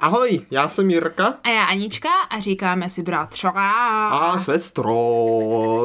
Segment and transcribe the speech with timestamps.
[0.00, 1.34] Ahoj, já jsem Jirka.
[1.44, 3.48] A já Anička a říkáme si bratře.
[3.54, 4.94] A sestro,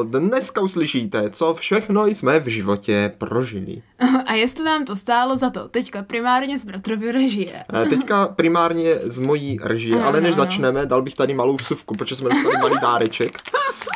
[0.04, 3.82] dneska uslyšíte, co všechno jsme v životě prožili.
[4.26, 7.62] A jestli nám to stálo za to, teďka primárně z bratrovy režie.
[7.82, 12.16] Eh, Teďka primárně z mojí režie, ale než začneme, dal bych tady malou vsuvku, protože
[12.16, 13.38] jsme dostali malý dáreček.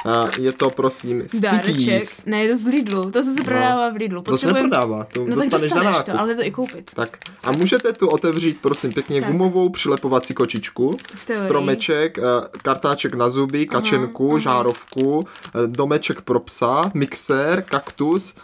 [0.06, 1.64] Eh, Je to prosím Dáreček.
[1.74, 2.24] Stickies.
[2.26, 4.22] Ne, je to z Lidlu, to se se prodává v Lidlu.
[4.22, 6.06] To se neprodává, to no dostaneš dostaneš nákup.
[6.06, 6.90] to, ale to i koupit.
[6.94, 9.30] Tak a můžete tu otevřít, prosím, pěkně Tak.
[9.32, 9.68] gumovou
[10.08, 10.96] přilepovací kočičku,
[11.26, 11.44] teorii.
[11.44, 12.22] stromeček, eh,
[12.62, 18.34] kartáček na zuby, kačenku, žárovku, eh, domeček pro psa, mixér, kaktus,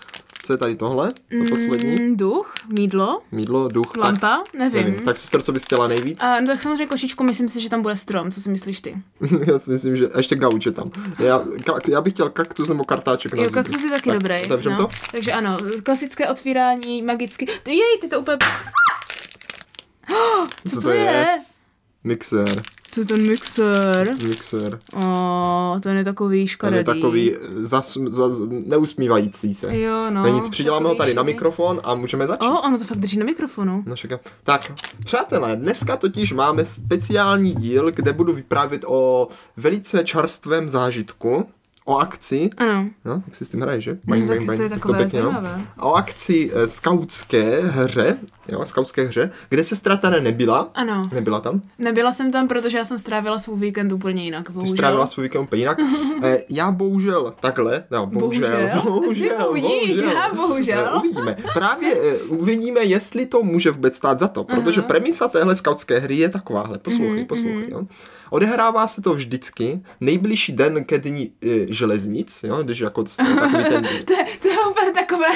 [0.42, 1.10] co je tady tohle?
[1.12, 1.96] To poslední?
[1.96, 4.84] Mm, duch, mídlo, Mídlo, duch, tak, lampa, nevím.
[4.84, 5.04] nevím.
[5.04, 6.18] Tak sestro, co bys chtěla nejvíc?
[6.22, 8.94] A, no tak samozřejmě košičku, myslím si, že tam bude strom, co si myslíš ty?
[9.46, 10.90] já si myslím, že a ještě gauč je tam.
[11.18, 13.54] Já, ka, já bych chtěl kaktus nebo kartáček na Jo, zuby.
[13.54, 14.44] kaktus je taky tak, dobrý.
[14.44, 14.78] Otevřem no.
[14.78, 14.88] to?
[15.12, 17.46] Takže ano, klasické otvírání, magicky.
[17.66, 18.38] Jej, ty to úplně...
[20.66, 21.00] Co, Co to to je?
[21.00, 21.26] je?
[22.04, 22.62] Mixér,
[22.94, 24.14] To je ten mixer.
[24.28, 24.78] mixér.
[25.06, 26.78] O, ten je takový Ten škaredý.
[26.78, 29.78] je takový zas, zas, neusmívající se.
[29.78, 30.26] Jo, no.
[30.26, 32.42] Je nic, přiděláme ho tady na mikrofon a můžeme začít.
[32.46, 33.82] O, ono to fakt drží na mikrofonu.
[33.86, 34.18] No však, jo.
[34.44, 34.72] tak,
[35.04, 41.48] přátelé, dneska totiž máme speciální díl, kde budu vyprávět o velice čerstvém zážitku,
[41.86, 42.86] o akci, Ano.
[43.04, 43.98] no, jak si s tím hraješ, že?
[44.06, 45.42] No, tak to je takové pěkně, no.
[45.80, 48.18] O akci eh, skautské hře,
[48.48, 51.08] jo, skautské hře, kde se strata nebyla, Ano.
[51.14, 54.74] nebyla tam, Nebyla jsem tam, protože já jsem strávila svůj víkend úplně jinak, ty bohužel.
[54.76, 55.78] strávila svůj víkend úplně jinak.
[56.22, 58.50] Eh, já bohužel takhle, no, bohužel,
[58.84, 59.36] Bohužel?
[59.38, 60.90] Ty uvidí, já bohužel.
[60.94, 61.36] Eh, Uvidíme.
[61.54, 66.16] Právě eh, uvidíme, jestli to může vůbec stát za to, protože premisa téhle skautské hry
[66.16, 66.78] je takováhle.
[66.78, 67.68] Poslouchej, Mhm, poslouchej.
[67.70, 67.82] Jo.
[68.38, 73.84] Odehrává se to vždycky nejbližší den ke dní e, železnic, jo, když jako takový ten,
[74.04, 75.26] To je, to je úplně takové,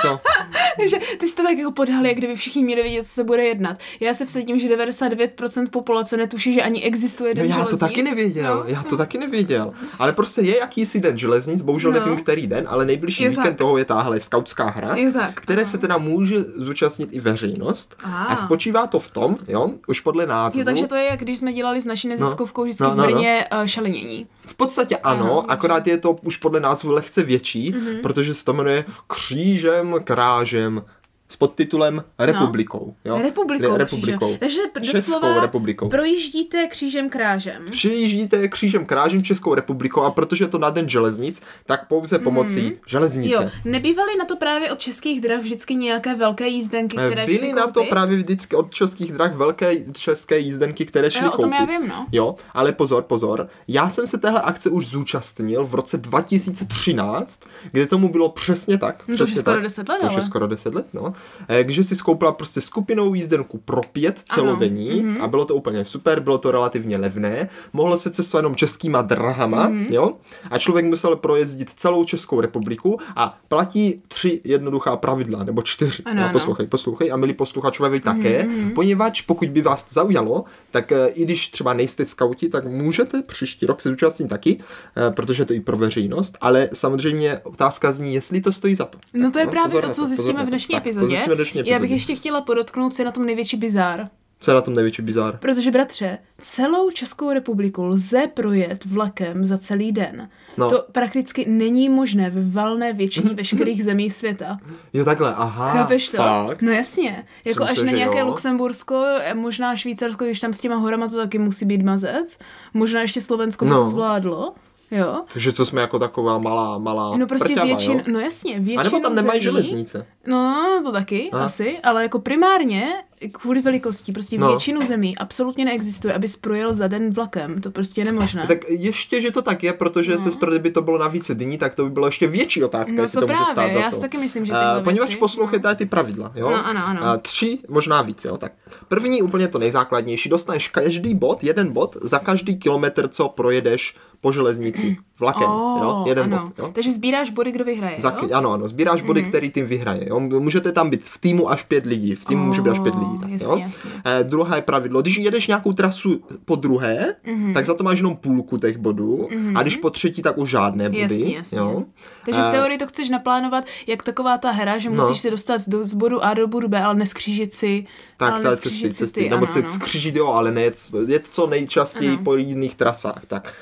[0.00, 0.20] co?
[0.88, 3.44] že ty jsi to tak jako podhali, jak kdyby všichni měli vědět, co se bude
[3.44, 3.78] jednat.
[4.00, 7.80] Já se vsadím, že 99% populace netuší, že ani existuje No den já to železnic.
[7.80, 9.72] taky nevěděl, já to taky nevěděl.
[9.98, 12.00] Ale prostě je jakýsi den železnic, bohužel No.
[12.00, 13.56] nevím, který den, ale nejbližší Je víkend tak.
[13.58, 15.40] toho je tahle skautská hra, Je tak.
[15.40, 17.96] které se teda může zúčastnit i veřejnost.
[18.04, 18.24] Aha.
[18.24, 20.60] A spočívá to v tom, jo, už podle názvu.
[20.60, 22.08] Jo, takže to je, jak když jsme dělali s naší
[22.46, 23.12] neziskovkou vždycky No, v no, no.
[23.12, 24.26] Brně uh, šalenění.
[24.46, 28.00] V podstatě ano, akorát je to už podle názvu lehce větší, mm-hmm.
[28.00, 30.84] protože se to jmenuje Křížem krážem
[31.28, 32.94] s podtitulem Republikou.
[33.04, 33.18] Jo?
[33.22, 33.72] Republikou.
[33.72, 34.36] Ne, republikou.
[34.36, 35.88] Takže Českou republikou.
[35.88, 37.62] projíždíte křížem krážem.
[37.70, 42.62] Přijíždíte křížem krážem Českou republikou a protože je to na den železnic, tak pouze pomocí
[42.62, 42.72] mm.
[42.86, 43.42] železnice.
[43.42, 47.38] Jo, nebývaly na to právě od českých drah vždycky nějaké velké jízdenky, které Eh, Byly
[47.38, 47.90] šly na to koupit?
[47.90, 51.72] právě vždycky od českých drah velké české jízdenky, které šly Jo, o tom koupit.
[51.72, 52.06] já vím, no.
[52.12, 53.48] Jo, ale pozor, pozor.
[53.68, 57.40] Já jsem se téhle akce už zúčastnil v roce 2013,
[57.72, 59.04] kde tomu bylo přesně tak.
[59.08, 59.62] No to už přesně skoro tak.
[59.62, 61.12] 10 let, To už skoro 10 let, no.
[61.48, 65.22] Eh, Takže si skoupila prostě skupinovou jízdenku pro pět celodenní Mhm.
[65.22, 67.48] a bylo to úplně super, bylo to relativně levné.
[67.72, 69.86] Mohlo se cestovat jenom českýma drahama, Mhm.
[69.90, 70.12] jo.
[70.50, 76.02] A člověk musel projezdit celou Českou republiku a platí tři jednoduchá pravidla, nebo čtyři.
[76.02, 76.32] Ano, ano.
[76.32, 81.08] poslouchej, poslouchej a milí posluchačové vy také, poněvadž pokud by vás to zaujalo, tak eh,
[81.08, 84.58] i když třeba nejste skauti, tak můžete příští rok se zúčastnit taky,
[84.96, 88.98] eh, protože to i pro veřejnost, ale samozřejmě otázka zní, jestli to stojí za to.
[89.14, 91.05] No to je Tak, právě to, co zjistíme v dnešní epizodě.
[91.34, 94.04] Dnešní Já bych ještě chtěla podotknout si na tom největší bizár.
[94.40, 95.36] Co je na tom největší bizár?
[95.36, 100.28] Protože, bratře, celou Českou republiku lze projet vlakem za celý den.
[100.56, 100.70] No.
[100.70, 104.58] To prakticky není možné ve valné většině veškerých zemí světa.
[104.92, 106.16] Jo, takhle, aha, Chápeš to?
[106.16, 106.62] fakt.
[106.62, 107.24] No jasně.
[107.44, 108.26] Jako až myslel, na nějaké jo.
[108.26, 112.38] Luxembursko, eh, možná Švýcarsko, když tam s těma horama to taky musí být mazec.
[112.74, 113.80] Možná ještě Slovensko by No.
[113.80, 114.54] to zvládlo.
[114.90, 115.22] Jo.
[115.32, 118.04] Takže to jsme jako taková malá, malá No prostě prťava, většin, jo?
[118.06, 120.06] no jasně, většinou A nebo tam nemají zemí, železnice.
[120.26, 121.44] No, to taky, Aha.
[121.44, 122.94] asi, ale jako primárně
[123.32, 124.48] kvůli velikosti, prostě No.
[124.48, 128.46] většinu zemí absolutně neexistuje, abys projel za den vlakem, to prostě je nemožné.
[128.46, 130.18] Tak ještě, že to tak je, protože no.
[130.18, 133.02] sestro, kdyby to bylo na více dní, tak to by bylo ještě větší otázka, No
[133.02, 133.96] jestli to to, může právě, stát za já to.
[133.96, 136.50] si taky myslím, že Eh, tyhle Poněvadž věci, poslouchejte ty pravidla, jo?
[136.50, 137.00] No, ano, ano.
[137.14, 138.52] Eh, tři, možná víc, jo, tak.
[138.88, 144.32] První úplně to nejzákladnější, dostaneš každý bod, jeden bod za každý kilometr, co projedeš po
[144.32, 146.04] železnici vlakem, Oh, jo?
[146.08, 146.42] Jeden ano.
[146.46, 146.70] bod, jo?
[146.74, 148.28] Takže sbíráš body, kdo vyhraje, Za, jo?
[148.34, 149.28] ano, ano, sbíráš body, Mhm.
[149.30, 150.08] který tým vyhraje.
[150.08, 150.20] Jo?
[150.20, 152.14] Můžete tam být v týmu až pět lidí.
[152.14, 153.18] V týmu může být až pět Oh, lidí.
[153.18, 153.58] Tak, jasně, jo?
[153.58, 153.90] jasně.
[154.04, 157.54] Eh, druhé pravidlo, když jedeš nějakou trasu po druhé, Mhm.
[157.54, 159.28] tak za to máš jenom půlku těch bodů.
[159.54, 161.00] A když po třetí, tak už žádné body.
[161.00, 161.58] Jasně, jasně.
[161.58, 161.84] Jo?
[162.24, 164.96] Takže v Eh, teorii to chceš naplánovat jak taková ta hra, že No.
[165.02, 167.86] musíš se dostat do, z bodu A do bodu B, ale neskřížit si.
[168.16, 170.60] Tak, ale ta neskřížit cesty, cesty, ty, nebo ano, se skřížit, jo, ale ne,
[171.06, 172.24] je to co nejčastěji Ano.
[172.24, 173.22] po jiných trasách.
[173.26, 173.52] Tak.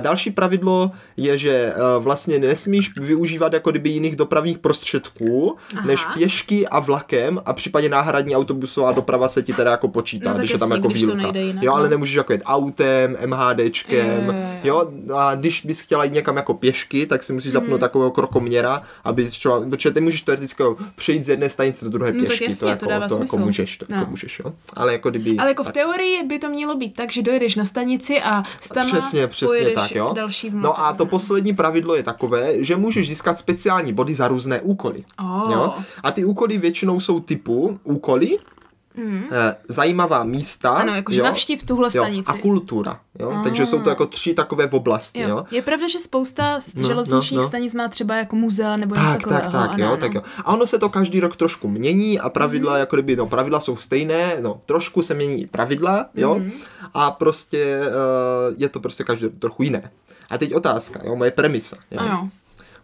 [0.00, 5.86] Další pravidlo je, že eh, vlastně nesmíš využívat jako kdyby jiných dopravních prostředků, Aha.
[5.86, 10.38] než pěšky a vlakem a případně náhradní autobusová doprava se ti teda jako počítá, No,
[10.38, 11.32] když je tam jako výluka.
[11.60, 11.90] jo, ale no.
[11.90, 14.26] nemůžeš jako jet autem, MHDčkem,
[14.64, 17.70] Jo, jo, jo, a když bys chtěla jít někam jako pěšky, tak si musíš zapnout
[17.70, 17.80] Mhm.
[17.80, 20.62] takového krokoměra, aby třeba, protože ty můžeš teoreticky
[20.96, 23.14] přejít z jedné stanice do druhé No tak pěšky, jasně, to, jako, to dává to
[23.14, 23.44] jako smysl.
[23.46, 23.96] můžeš, to No.
[23.96, 24.52] jako můžeš, jo.
[24.74, 25.36] Ale jako kdyby...
[25.38, 28.86] Ale jako v teorii by to mělo být tak, že dojedeš na stanici a stama
[28.86, 30.12] Přesně, přesně pojedeš tak, jo.
[30.14, 34.60] další No a to poslední pravidlo je takové, že můžeš získat speciální body za různé
[34.60, 35.04] úkoly.
[35.20, 35.52] Oh.
[35.52, 35.74] Jo?
[36.02, 38.38] A ty úkoly většinou jsou typu úkoly,
[38.96, 39.24] mm.
[39.68, 40.70] zajímavá místa.
[40.70, 41.24] Ano, jakože jo?
[41.24, 42.30] navštiv tuhle jo, stanici.
[42.30, 43.00] A kultura.
[43.18, 43.40] Jo?
[43.44, 45.20] Takže jsou to jako tři takové v oblasti.
[45.20, 45.28] Jo?
[45.28, 45.44] Jo.
[45.50, 48.94] Je pravda, že spousta No, no, železničních no, no, stanic má třeba jako muzea nebo
[48.94, 49.42] něco Tak, takového.
[49.42, 49.96] tak, tak, ano, jo, ano.
[49.96, 50.22] tak jo.
[50.44, 52.78] A ono se to každý rok trošku mění a pravidla, mm.
[52.78, 56.50] jako kdyby, no, pravidla jsou stejné, no, trošku se mění pravidla, jo, Mhm.
[56.94, 59.90] a prostě uh, je to prostě každý rok trochu jiné.
[60.30, 61.76] A teď otázka, jo, moje premisa.
[61.90, 61.98] Jo.
[62.00, 62.30] Ano.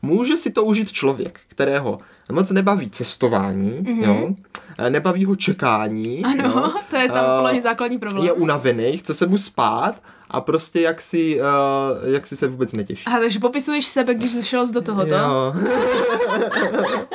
[0.02, 1.98] Může si to užít člověk, kterého
[2.32, 4.04] moc nebaví cestování, mm-hmm.
[4.04, 4.34] jo,
[4.88, 6.24] nebaví ho čekání.
[6.24, 8.24] Ano, jo, to je tam eh, podle mě základní problém.
[8.24, 9.94] je unavený, chce se mu spát
[10.30, 13.02] a prostě jak si, uh, jak si se vůbec netěší.
[13.06, 15.14] Aha, takže popisuješ sebe, když zašel do tohoto.
[15.14, 15.54] Jo.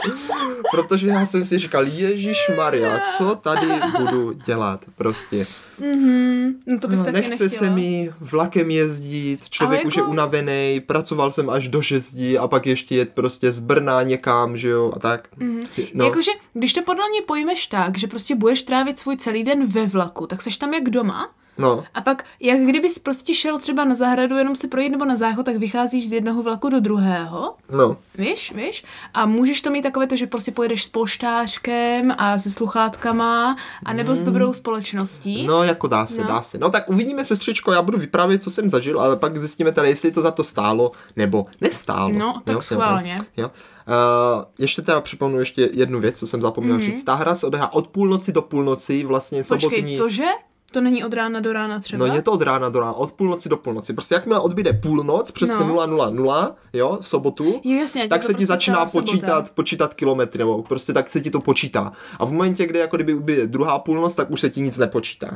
[0.72, 3.68] Protože já jsem si říkal, Ježíš Maria, co tady
[3.98, 5.46] budu dělat prostě.
[5.82, 6.54] Mm-hmm.
[6.68, 7.50] No to bych No, taky nechce nechtěla.
[7.60, 12.38] se mi vlakem jezdit, člověk Ale už je jako- unavený, pracoval jsem až do šestí
[12.38, 15.28] a pak ještě jet prostě z Brna někam, že jo, a tak.
[15.38, 15.62] Mhm.
[15.94, 19.66] No, Jakože, když to podle mě pojmeš tak, že prostě budeš trávit svůj celý den
[19.66, 21.30] ve vlaku, tak seš tam jak doma,
[21.62, 25.16] no, a pak, jak kdybys prostě šel třeba na zahradu jenom se projít nebo na
[25.16, 27.98] záchod, tak vycházíš z jednoho vlaku do druhého, no.
[28.18, 28.84] víš, víš?
[29.14, 33.56] A můžeš to mít takové to, že prostě pojedeš s polštářkem a se sluchátkama,
[33.86, 35.44] a nebo s dobrou společností.
[35.44, 36.28] No, jako dá se, No.
[36.28, 36.58] dá se.
[36.58, 40.12] No tak uvidíme, sestřičko, já budu vyprávět, co jsem zažil, ale pak zjistíme tady, jestli
[40.12, 42.14] to za to stálo, nebo nestálo.
[42.14, 43.20] No, tak jo, schválně.
[43.38, 43.52] Jo.
[43.88, 46.86] Uh, ještě teda připomenu ještě jednu věc, co jsem zapomněl mm-hmm.
[46.86, 47.04] říct.
[47.04, 49.98] Ta hra se odehrá od půlnoci do půlnoci, vlastně Počkej, sobotní...
[49.98, 50.26] cože?
[50.72, 52.08] To není od rána do rána třeba?
[52.08, 53.94] No je to od rána do rána, od půlnoci do půlnoci.
[53.94, 55.88] Prostě jakmile odbyde půlnoc, přesně No.
[55.88, 59.12] 000, jo, v sobotu, Jo, jasně, tak se ti prostě začíná celá sobota.
[59.12, 61.92] počítat, počítat kilometry, nebo prostě tak se ti to počítá.
[62.20, 65.28] A v momentě, kdy jako kdyby ubyde druhá půlnoc, tak už se ti nic nepočítá.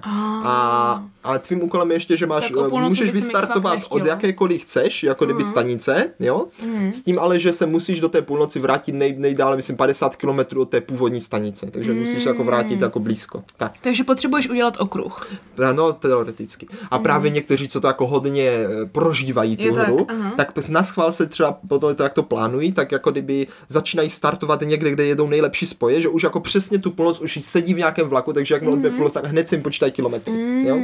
[0.43, 5.03] A, a tvým úkolem je ještě, že máš, eh, můžeš by vystartovat od jakékoliv chceš,
[5.03, 6.45] jako kdyby stanice, jo,
[6.91, 10.59] s tím ale, že se musíš do té půlnoci vrátit nej, nejdále, myslím, 50 km
[10.59, 13.43] od té původní stanice, takže musíš se jako vrátit jako blízko.
[13.57, 13.71] Tak.
[13.81, 15.24] Takže potřebuješ udělat okruh.
[15.73, 16.67] No, teoreticky.
[16.91, 20.33] A právě někteří, co to jako hodně eh, prožívají tu Je tak, hru, aha.
[20.37, 24.61] tak na schvál se třeba podle toho, jak to plánují, tak jako kdyby začínají startovat
[24.61, 28.07] někde, kde jedou nejlepší spoje, že už jako přesně tu půlnoc už sedí v nějakém
[28.07, 28.95] vlaku, takže jak mm-hmm.
[28.95, 30.33] půlnoc, tak hned se jim počítají kilometry.
[30.33, 30.65] Mm.
[30.67, 30.77] Jo?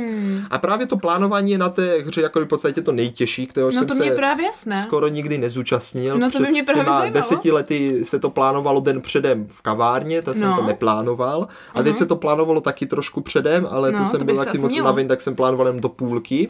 [0.49, 3.77] A právě to plánování je na té hře jako v podstatě to nejtěžší, kterého No
[3.77, 4.81] jsem to se mě právě jasné.
[4.83, 6.17] skoro nikdy nezúčastnil.
[6.19, 7.11] No to by mě právě zajímalo.
[7.11, 10.55] deseti lety se to plánovalo den předem v kavárně, to jsem No.
[10.57, 11.47] to neplánoval.
[11.73, 14.45] A teď se to plánovalo taky trošku předem, ale No, to jsem to byl by
[14.45, 16.50] se taky moc unavený, tak jsem plánoval jen do půlky.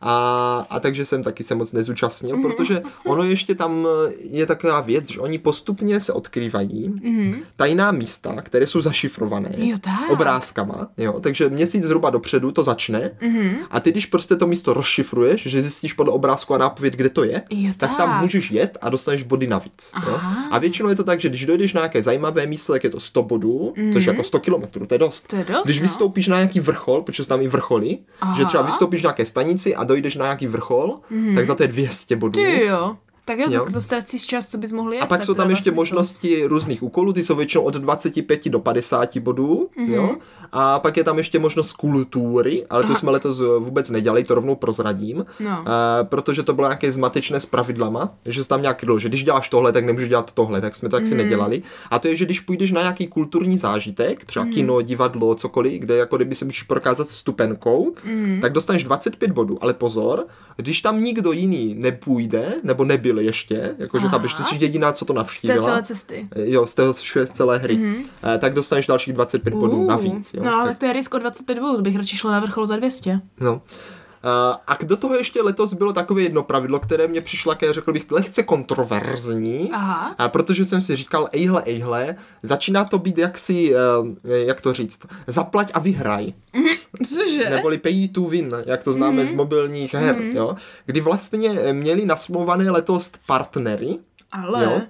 [0.00, 2.42] A, a takže jsem taky se moc nezúčastnil, Mhm.
[2.44, 3.86] protože ono ještě tam
[4.30, 7.34] je taková věc, že oni postupně se odkrývají Mhm.
[7.56, 10.10] tajná místa, které jsou zašifrované Jo, tak.
[10.10, 13.50] obrázkama, jo, takže měsíc zhruba dopředu to začne Mhm.
[13.70, 17.24] a ty, když prostě to místo rozšifruješ, že zjistíš podle obrázku a nápověd, kde to
[17.24, 17.96] je, Jo, tak tak.
[17.98, 19.92] tam můžeš jet a dostaneš body navíc.
[20.06, 20.18] Jo?
[20.50, 23.00] A většinou je to tak, že když dojdeš na nějaké zajímavé místo, tak je to
[23.00, 23.92] 100 bodů, mm-hmm.
[23.92, 25.26] což je jako 100 kilometrů, to je dost.
[25.26, 25.82] To je dost, Když no.
[25.82, 28.34] vystoupíš na nějaký vrchol, protože jsou tam i vrcholy, Aha.
[28.36, 31.34] že třeba vystoupíš na nějaké stanici a dojdeš na nějaký vrchol, mm-hmm.
[31.34, 32.32] tak za to je 200 bodů.
[32.32, 32.96] Ty jo.
[33.24, 33.64] Tak jo, Jo.
[33.64, 35.02] tak to ztracíš čas, co bys mohl jet.
[35.02, 35.74] A pak jsou tam ještě smysl.
[35.76, 39.92] možnosti různých úkolů, ty jsou většinou od 25 do 50 bodů, mm-hmm.
[39.92, 40.16] jo.
[40.52, 44.34] A pak je tam ještě možnost kultury, ale to jsme letos eh, vůbec nedělali, to
[44.34, 45.64] rovnou prozradím, No.
[45.66, 49.24] Eh, protože to bylo nějaké zmatečné s pravidlama, že se tam nějak bylo, že když
[49.24, 51.62] děláš tohle, tak nemůžeš dělat tohle, tak jsme to tak si nedělali.
[51.90, 55.96] A to je, že když půjdeš na nějaký kulturní zážitek, třeba kino, divadlo, cokoliv, kde
[55.96, 57.92] jako kdyby si můžeš prokázat vstupenkou,
[58.40, 64.08] tak dostaneš 25 bodů, ale pozor, když tam nikdo jiný nepůjde, nebo nebyl ještě, jakože
[64.08, 65.64] chápeš, ty jsi jediná, co to Z té navštívila.
[65.64, 66.28] celé cesty.
[66.36, 66.82] Jo, z té
[67.32, 67.76] celé hry.
[67.76, 68.38] Mm-hmm.
[68.38, 70.34] Tak dostaneš dalších 25 bodů Uh, navíc.
[70.34, 70.42] Jo.
[70.44, 72.76] No ale tak, to je risk o 25 bodů, bych radši šla na vrchol za
[72.76, 73.20] 200.
[73.40, 73.62] no.
[74.66, 78.10] A do toho ještě letos bylo takové jedno pravidlo, které mě přišlo, jak řekl bych,
[78.10, 79.70] lehce kontroverzní.
[79.72, 80.14] Aha.
[80.18, 85.06] A protože jsem si říkal, ejhle, ejhle, začíná to být jaksi, uh, jak to říct,
[85.26, 86.32] zaplať a vyhraj.
[87.06, 87.50] Cože?
[87.50, 90.56] Neboli pay to win, jak to známe z mobilních her, jo.
[90.86, 93.98] Kdy vlastně měli nasmluvané letos partnery,
[94.32, 94.64] Ale...
[94.64, 94.80] Jo.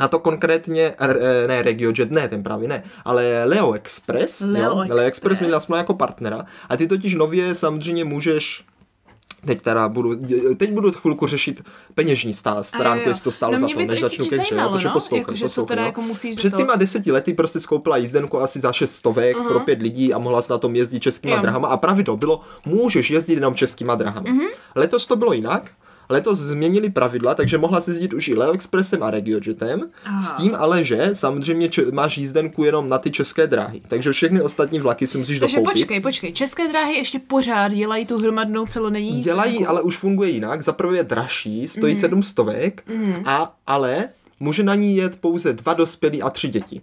[0.00, 4.40] A to konkrétně, eh, ne RegioJet, ne, ten právě ne, ale Leo Express.
[4.40, 4.76] Leo jo?
[4.76, 5.40] Leo Express Express.
[5.40, 6.44] měl nasmluvaného jako partnera.
[6.68, 8.64] A ty totiž nově samozřejmě můžeš
[9.46, 10.16] Teď teda budu,
[10.56, 11.62] teď budu chvilku řešit
[11.94, 15.18] peněžní stá, stránku, jestli to stálo no, za to, než začnu zajímalo, protože no, poslouchej,
[15.18, 15.86] jakože poslouchej, teda no.
[15.88, 19.82] jako musíš Před těma deseti lety prostě skoupila jízdenku asi za šest stovek pro pět
[19.82, 21.42] lidí a mohla se na tom jezdit českýma Jo.
[21.42, 24.30] drahama a pravidlo bylo, můžeš jezdit jenom českýma drahama.
[24.30, 24.46] Mhm.
[24.74, 25.70] Letos to bylo jinak,
[26.08, 30.22] Letos změnili pravidla, takže mohla se jezdit už i Leo Expressem a RegioJetem, Aha.
[30.22, 34.42] s tím ale, že samozřejmě če- máš jízdenku jenom na ty české dráhy, takže všechny
[34.42, 35.72] ostatní vlaky si musíš Takže dokoupit.
[35.80, 39.70] počkej, počkej, české dráhy ještě pořád dělají tu hromadnou celodenní Dělají, jízdenku?
[39.70, 40.62] ale už funguje jinak.
[40.62, 42.00] Za prvé je dražší, stojí Mhm.
[42.00, 42.82] sedm stovek,
[43.24, 44.04] a, ale
[44.40, 46.80] může na ní jet pouze dva dospělí a tři děti.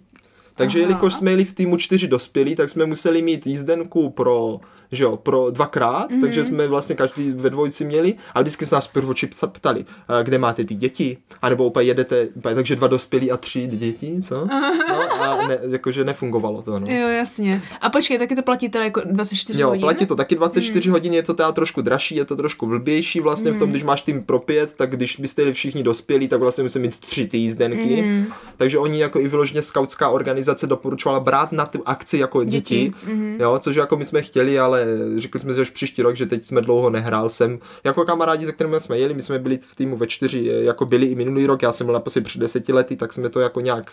[0.54, 0.88] Takže Aha.
[0.88, 4.60] jelikož jsme jeli v týmu čtyři dospělí, tak jsme museli mít jízdenku pro,
[4.92, 6.20] že jo, pro dvakrát, Mhm.
[6.20, 10.38] takže jsme vlastně každý ve dvojici měli a vždycky se nás prvoči ptali, "A kde
[10.38, 11.16] máte ty děti?
[11.42, 14.46] A nebo úplně jedete, úplně, takže dva dospělí a tři děti, co?
[14.88, 16.86] No a ne, jakože nefungovalo to, no.
[16.86, 17.62] Jo, jasně.
[17.80, 19.80] A počkej, taky to platí teda jako 24 Jo, hodin?
[19.82, 20.92] platí to taky 24 Hmm.
[20.92, 24.02] hodin, je to teda trošku dražší, je to trošku blbější vlastně v tom, když máš
[24.02, 27.38] tým pro pět, tak když byste jeli všichni dospělí, tak vlastně musíte mít tři ty
[27.38, 27.96] jízdenky.
[28.02, 28.26] Hmm.
[28.56, 32.92] Takže oni jako i vyloženě skautská organizace doporučovala brát na tu akci jako děti, Děti,
[33.06, 33.36] mhm.
[33.40, 34.81] jo, což jako my jsme chtěli, ale
[35.16, 37.58] řekli jsme si, že už příští rok, že teď jsme dlouho nehrál jsem.
[37.84, 40.86] Jako kamarádi, se kterými jsme jeli, my jsme byli v týmu ve čtyři, eh, jako
[40.86, 43.60] byli i minulý rok, já jsem byl naposledy před deseti lety, tak jsme to jako
[43.60, 43.92] nějak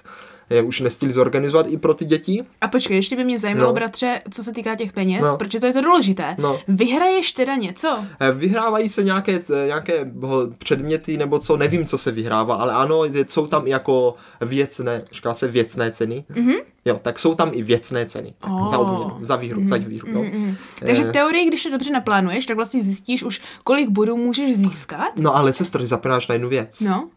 [0.51, 2.45] eh, už nestihli zorganizovat i pro ty děti.
[2.61, 3.73] A počkej, ještě by mě zajímalo, No.
[3.73, 5.37] bratře, co se týká těch peněz, No.
[5.37, 6.35] protože to je to důležité.
[6.37, 6.59] No.
[6.67, 7.97] Vyhraješ teda něco?
[8.19, 10.11] Eh, Vyhrávají se nějaké, nějaké
[10.57, 15.33] předměty nebo co, nevím, co se vyhrává, ale ano, je- jsou tam jako věcné, říká
[15.33, 16.23] se věcné ceny.
[16.33, 16.59] Mm-hmm.
[16.85, 18.33] Jo, tak jsou tam i věcné ceny.
[18.37, 18.69] Tak, Oh.
[18.69, 19.67] Za odměnu, za výhru, mm-hmm.
[19.67, 20.09] za výhru.
[20.11, 20.21] Jo.
[20.21, 20.55] Mm-hmm.
[20.79, 25.11] Takže v teorii, když to dobře naplánuješ, tak vlastně zjistíš už, kolik bodů můžeš získat.
[25.15, 26.81] No ale sestro, ty zapomínáš na jednu věc.
[26.81, 27.09] No.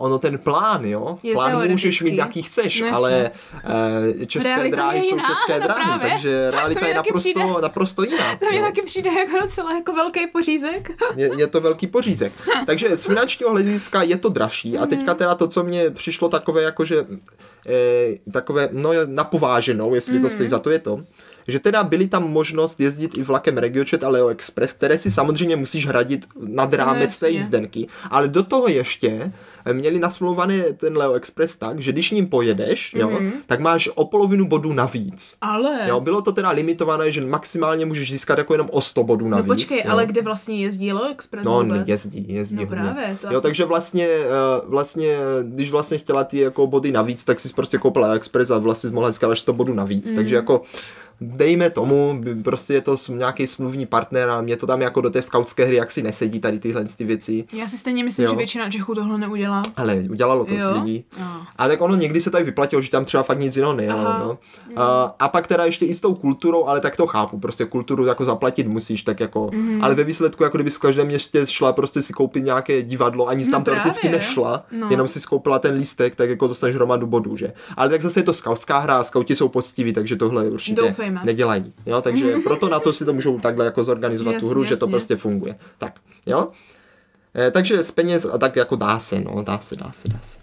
[0.00, 2.96] Ono ten plán, jo, Je plán můžeš mít jaký chceš, No jasně.
[3.06, 3.30] ale
[4.18, 6.10] uh, české Realita dráhy je jsou jiná, české no dráhy, právě.
[6.10, 7.44] takže realita je naprosto, přijde.
[7.62, 8.36] naprosto jiná.
[8.36, 10.90] To mi taky přijde jako docela jako velký pořízek.
[11.16, 12.32] je, je to velký pořízek.
[12.66, 16.62] Takže z finančního hlediska je to dražší a teďka teda to, co mě přišlo takové
[16.62, 17.04] jakože
[17.68, 21.00] e, takové, no na pováženou, jestli to stojí za to, je to,
[21.48, 25.56] že teda byly tam možnost jezdit i vlakem RegioChat a Leo Express, které si samozřejmě
[25.56, 27.38] musíš hradit nad rámec té jasně.
[27.38, 29.32] jízdenky, ale do toho ještě
[29.72, 34.48] měli nasmluvaný ten Leo Express tak, že když ním pojedeš, jo, tak máš o polovinu
[34.48, 35.36] bodů navíc.
[35.40, 35.78] Ale.
[35.88, 39.30] Jo, bylo to teda limitované, že maximálně můžeš získat jako jenom o 100 bodů no
[39.30, 39.46] navíc.
[39.46, 39.92] počkej, jo.
[39.92, 41.88] ale kde vlastně jezdí Leo Express No, vůbec?
[41.88, 42.76] jezdí, jezdí No hodně.
[42.76, 44.26] právě, to jo, asi- takže vlastně, eh,
[44.66, 48.88] vlastně, když vlastně chtěla ty jako body navíc, tak si prostě koupila Express a vlastně
[48.90, 50.16] jsi mohla získat až 100 bodů navíc, Mm.
[50.16, 50.62] takže jako
[51.22, 55.22] dejme tomu, prostě je to nějaký smluvní partner a mě to tam jako do té
[55.22, 57.44] skautské hry jaksi nesedí tady tyhle ty věci.
[57.52, 58.30] Já si stejně myslím, Jo.
[58.30, 59.49] že většina Čechů tohle neudělá.
[59.76, 60.68] Ale udělalo to Jo?
[60.68, 61.04] s lidí.
[61.18, 61.24] Jo.
[61.56, 63.98] A tak ono někdy se tady vyplatilo, že tam třeba fakt nic jiného nejelo.
[64.00, 64.18] Aha.
[64.18, 64.38] No.
[64.82, 68.06] A, a pak teda ještě i s tou kulturou, ale tak to chápu, prostě kulturu
[68.06, 69.84] jako zaplatit musíš, tak jako, Mhm.
[69.84, 73.34] ale ve výsledku, jako kdybys v každém městě šla prostě si koupit nějaké divadlo a
[73.34, 74.18] nic No tam teoreticky právě.
[74.26, 74.86] nešla, No.
[74.90, 77.52] jenom si skoupila ten lístek, tak jako dostaneš hromadu bodů, že?
[77.76, 81.20] Ale tak zase je to skautská hra skauti jsou poctiví, takže tohle určitě Doufejme.
[81.24, 81.72] nedělají.
[81.86, 84.68] Jo, takže proto na to si to můžou takhle jako zorganizovat tu Jasně, hru, že
[84.68, 84.90] to jasně.
[84.90, 85.54] prostě funguje.
[85.78, 85.92] Tak,
[86.26, 86.48] jo?
[87.34, 90.18] Eh, takže z peněz a tak jako dá se, no, dá se, dá se, dá
[90.22, 90.38] se.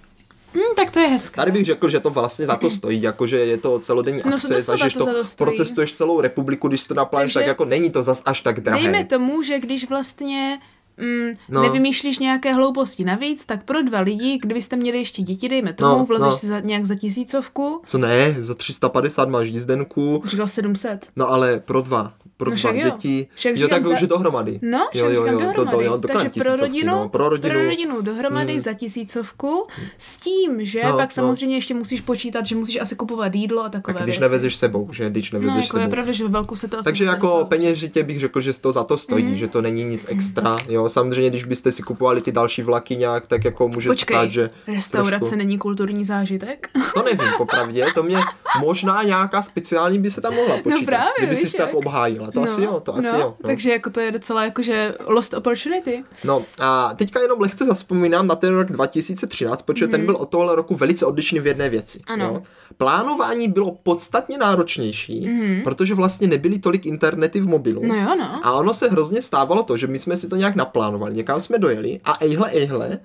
[0.56, 1.36] Hm, tak to je hezké.
[1.36, 4.62] Tady bych řekl, že to vlastně za to stojí, jakože je to celodenní No, akce,
[4.62, 8.04] zažiješ to to, to procestuješ celou republiku, když to naplánuješ, Takže tak jako není to
[8.04, 8.82] zas až tak drahé.
[8.84, 10.60] Dejme tomu, že když vlastně
[10.98, 11.62] mm, no.
[11.62, 16.06] nevymýšlíš nějaké hlouposti navíc, tak pro dva lidi, kdybyste měli ještě děti, dejme tomu, No,
[16.06, 16.38] vlezeš no.
[16.38, 21.08] si za, nějak za tisícovku, Co ne, za 350 máš jízdenku, říkal 700.
[21.16, 22.84] no ale pro dva, pro No dva jo.
[22.92, 24.60] děti, Však jo, tak za- že dohromady.
[24.62, 25.56] No, jo, jo, jo, dohromady.
[25.56, 29.68] To, to, jo, to Takže pro rodinu, no, pro rodinu, pro rodinu dohromady za tisícovku,
[29.98, 31.14] s tím, že No, pak no.
[31.14, 34.22] samozřejmě ještě musíš počítat, že musíš asi kupovat jídlo a takové tak když věci.
[34.22, 35.92] nevezeš sebou, že, když nevezeš No, jako je sebou.
[35.92, 38.84] pravda, že ve velku se to asi Takže jako peněžitě bych řekl, že to za
[38.84, 39.34] to stojí, Mhm.
[39.34, 39.38] mm-hmm.
[39.38, 40.58] že to není nic extra.
[40.70, 44.32] Jo, samozřejmě, když byste si kupovali ty další vlaky nějak, tak jako může Počkej, stát,
[44.32, 45.36] že restaurace trošku...
[45.36, 46.70] není kulturní zážitek?
[46.94, 48.18] To nevím, popravdě, to mě
[48.60, 50.86] možná nějaká speciální by se tam mohla počítat.
[50.86, 52.27] právě, kdyby si tak jak.
[52.36, 53.36] Obhájila, to asi jo, to asi no, jo.
[53.44, 53.48] No.
[53.48, 56.04] Takže jako to je docela jakože lost opportunity.
[56.24, 59.92] no a teďka jenom lehce zaspomínám na ten rok 2013, protože mm-hmm.
[59.92, 62.00] ten byl od tohle roku velice odlišný v jedné věci.
[62.10, 62.22] Mhm.
[62.22, 62.34] Ano.
[62.34, 62.44] Jo.
[62.78, 65.64] Plánování bylo podstatně náročnější, mm-hmm.
[65.64, 67.82] protože vlastně nebyly tolik internety v mobilu.
[67.82, 67.90] Mhm.
[67.90, 68.40] No jo, no.
[68.44, 71.60] A ono se hrozně stávalo to, že my jsme si to nějak naplánovali, někam jsme
[71.60, 73.00] dojeli a ejhle, ejhle,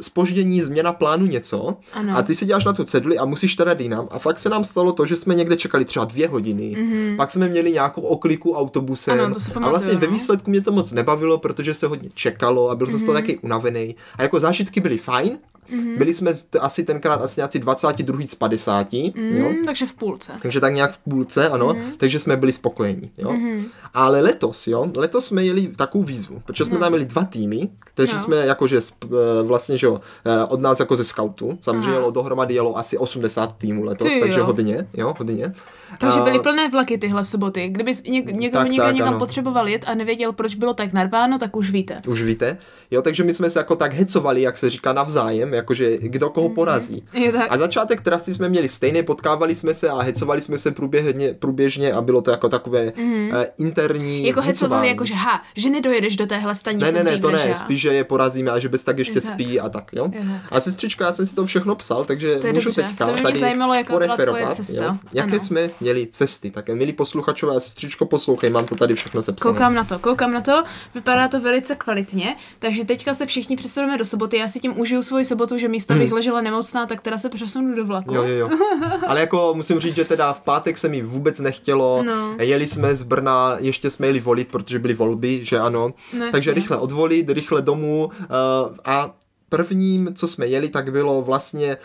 [0.00, 2.16] spoždění, změna plánu něco Ano.
[2.16, 4.64] a ty si děláš na tu ceduli a musíš teda jinam a fakt se nám
[4.64, 7.16] stalo to, že jsme někde čekali třeba dvě hodiny, mm-hmm.
[7.16, 9.24] pak jsme měli nějakou okliku autobusem Mhm.
[9.24, 10.12] Ano, to si a pamatuju, vlastně ve no.
[10.12, 13.38] výsledku mě to moc nebavilo, protože se hodně čekalo a byl jsem z toho taky
[13.38, 15.38] unavený a jako zážitky byly fajn,
[15.72, 15.98] Mm-hmm.
[15.98, 19.36] Byli jsme asi tenkrát asi nějací 22 z 50, mm-hmm.
[19.36, 19.48] jo.
[19.48, 20.32] Mm, takže v půlce.
[20.42, 21.90] Takže tak nějak v půlce, ano, mm-hmm.
[21.96, 23.30] takže jsme byli spokojení, jo.
[23.30, 23.64] Mm-hmm.
[23.94, 26.80] Ale letos, jo, letos jsme jeli takovou výzvu, protože jsme no.
[26.80, 28.20] tam měli dva týmy, kteří No.
[28.20, 29.08] jsme jakože eh,
[29.42, 31.92] vlastně, že jo, eh, od nás jako ze scoutu, samozřejmě Aha.
[31.92, 34.44] jelo dohromady jelo asi 80 týmů letos, Ty takže jo.
[34.44, 35.54] hodně, jo, hodně.
[35.98, 37.68] Takže byly plné vlaky tyhle soboty.
[37.68, 39.18] Kdyby něk, někdo Tak, někdo tak, někam ano.
[39.18, 42.00] potřeboval jet a nevěděl, proč bylo tak narváno, tak už víte.
[42.08, 42.58] Už víte,
[42.90, 46.48] jo, takže my jsme se jako tak hecovali, jak se říká navzájem, jakože kdo koho
[46.48, 47.04] porazí.
[47.14, 47.46] Je tak.
[47.50, 51.92] A začátek trasy jsme měli stejné, potkávali jsme se a hecovali jsme se průběžně, průběžně
[51.92, 53.46] a bylo to jako takové mm-hmm.
[53.58, 57.30] interní Jako hecovali, jako že ha, že nedojedeš do téhle stanice Ne, ne, ne, to
[57.30, 57.54] ne, já.
[57.56, 59.32] spíš, že je porazíme a že bez tak ještě Je tak.
[59.34, 60.08] spí a tak, jo.
[60.08, 60.22] Tak.
[60.50, 62.82] A sestřička, já jsem si to všechno psal, takže To můžu dobře.
[62.82, 64.84] teďka To by mě tady zajímalo, jaká byla poreferovat, cesta.
[64.84, 64.96] jo.
[65.12, 65.40] Jaké Ano.
[65.44, 69.52] jsme měli cesty, tak milí posluchačové a sestřičko, poslouchej, mám to tady všechno sepsané.
[69.52, 70.62] Koukám na to, koukám na to,
[70.94, 75.02] vypadá to velice kvalitně, takže teďka se všichni přesuneme do soboty, já si tím užiju
[75.02, 78.14] svoji sobotu, že místo bych ležela nemocná, tak teda se přesunu do vlaku.
[78.14, 78.16] Hmm.
[78.16, 78.58] Jo, jo, jo.
[79.06, 82.02] Ale jako musím říct, že teda v pátek se mi vůbec nechtělo.
[82.06, 82.36] No.
[82.40, 85.88] Jeli jsme z Brna, ještě jsme jeli volit, protože byly volby, že ano.
[86.18, 86.54] No, Takže jasně.
[86.54, 89.14] rychle odvolit, rychle domů uh, a
[89.48, 91.76] prvním, co jsme jeli, tak bylo vlastně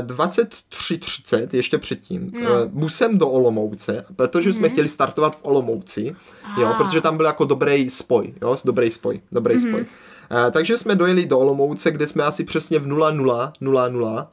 [0.00, 2.50] uh, 23.30, ještě předtím, No.
[2.50, 4.52] uh, busem do Olomouce, protože mm-hmm.
[4.52, 6.16] jsme chtěli startovat v Olomouci,
[6.60, 6.74] jo, Ah.
[6.76, 9.68] protože tam byl jako dobrý spoj, jo, dobrý spoj, dobrý mm-hmm.
[9.68, 9.86] spoj.
[10.32, 14.30] Uh, takže jsme dojeli do Olomouce, kde jsme asi přesně v 00, 00, 00, 0,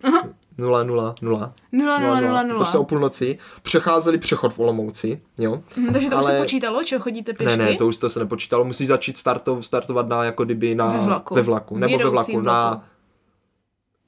[0.57, 0.83] 0,
[1.21, 2.57] 0, 0, 0, 0, 0.
[2.59, 3.37] Prostě o půlnoci.
[3.61, 5.61] Přecházeli přechod v Olomouci, jo.
[5.77, 7.57] Hm, Takže to už se Ale- počítalo, že chodíte pěšky?
[7.57, 8.65] Ne, ne, to už to se nepočítalo.
[8.65, 10.87] Musíš začít startov, startovat na, jako kdyby na...
[10.87, 11.35] Ve vlaku.
[11.35, 11.77] Ve vlaku.
[11.77, 12.31] Nebo ve vlaku.
[12.31, 12.41] vlaku.
[12.41, 12.83] Na,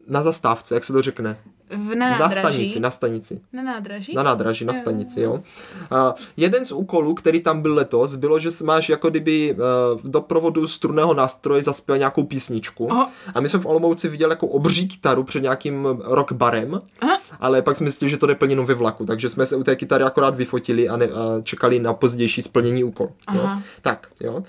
[0.07, 1.37] na zastávce, jak se to řekne?
[1.71, 2.39] V, na Na nádraží.
[2.39, 3.41] stanici, na stanici.
[3.53, 4.13] Na nádraží?
[4.13, 5.43] Na nádraží, na stanici, jo.
[5.91, 9.59] A jeden z úkolů, který tam byl letos, bylo, že máš jako kdyby uh,
[10.01, 12.85] v doprovodu strunného nástroje zaspěl nějakou písničku.
[12.85, 13.07] Oho.
[13.35, 17.17] A my jsme v Olomouci viděli jako obří kytaru před nějakým rock barem, Aha.
[17.39, 19.63] ale pak jsme mysleli, že to jde plně jenom ve vlaku, takže jsme se u
[19.63, 23.09] té kytary akorát vyfotili a, ne, a čekali na pozdější splnění úkolu.
[23.33, 23.41] Jo.
[23.43, 23.61] Aha.
[23.81, 24.43] Tak, jo.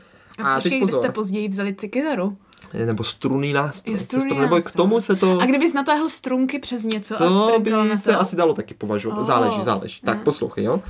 [0.44, 2.36] A, počkej, kde jste později vzali ty kytaru?
[2.86, 3.94] Nebo strunný nástroj.
[3.94, 4.72] Jo, strunný Strun- nebo k nástroj.
[4.84, 5.38] tomu se to...
[5.40, 8.20] A kdybys natáhl strunky přes něco a To by prnkal na se to?
[8.20, 9.18] asi dalo taky považovat.
[9.18, 9.24] Oh.
[9.24, 10.00] Záleží, záleží.
[10.04, 10.24] Tak Mhm.
[10.24, 10.82] poslouchej, jo.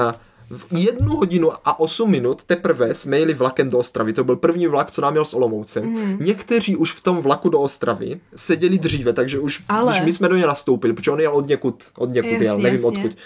[0.00, 0.14] A
[0.50, 4.12] v jednu hodinu a 8 minut teprve jsme jeli vlakem do Ostravy.
[4.12, 5.84] To byl první vlak, co nám jel s Olomoucem.
[5.84, 6.16] Mhm.
[6.20, 10.28] Někteří už v tom vlaku do Ostravy seděli dříve, takže už, Ale- když my jsme
[10.28, 12.88] do něj nastoupili, protože on jel od někud, od někud Jasně, jel, nevím jasně.
[13.02, 13.16] odkud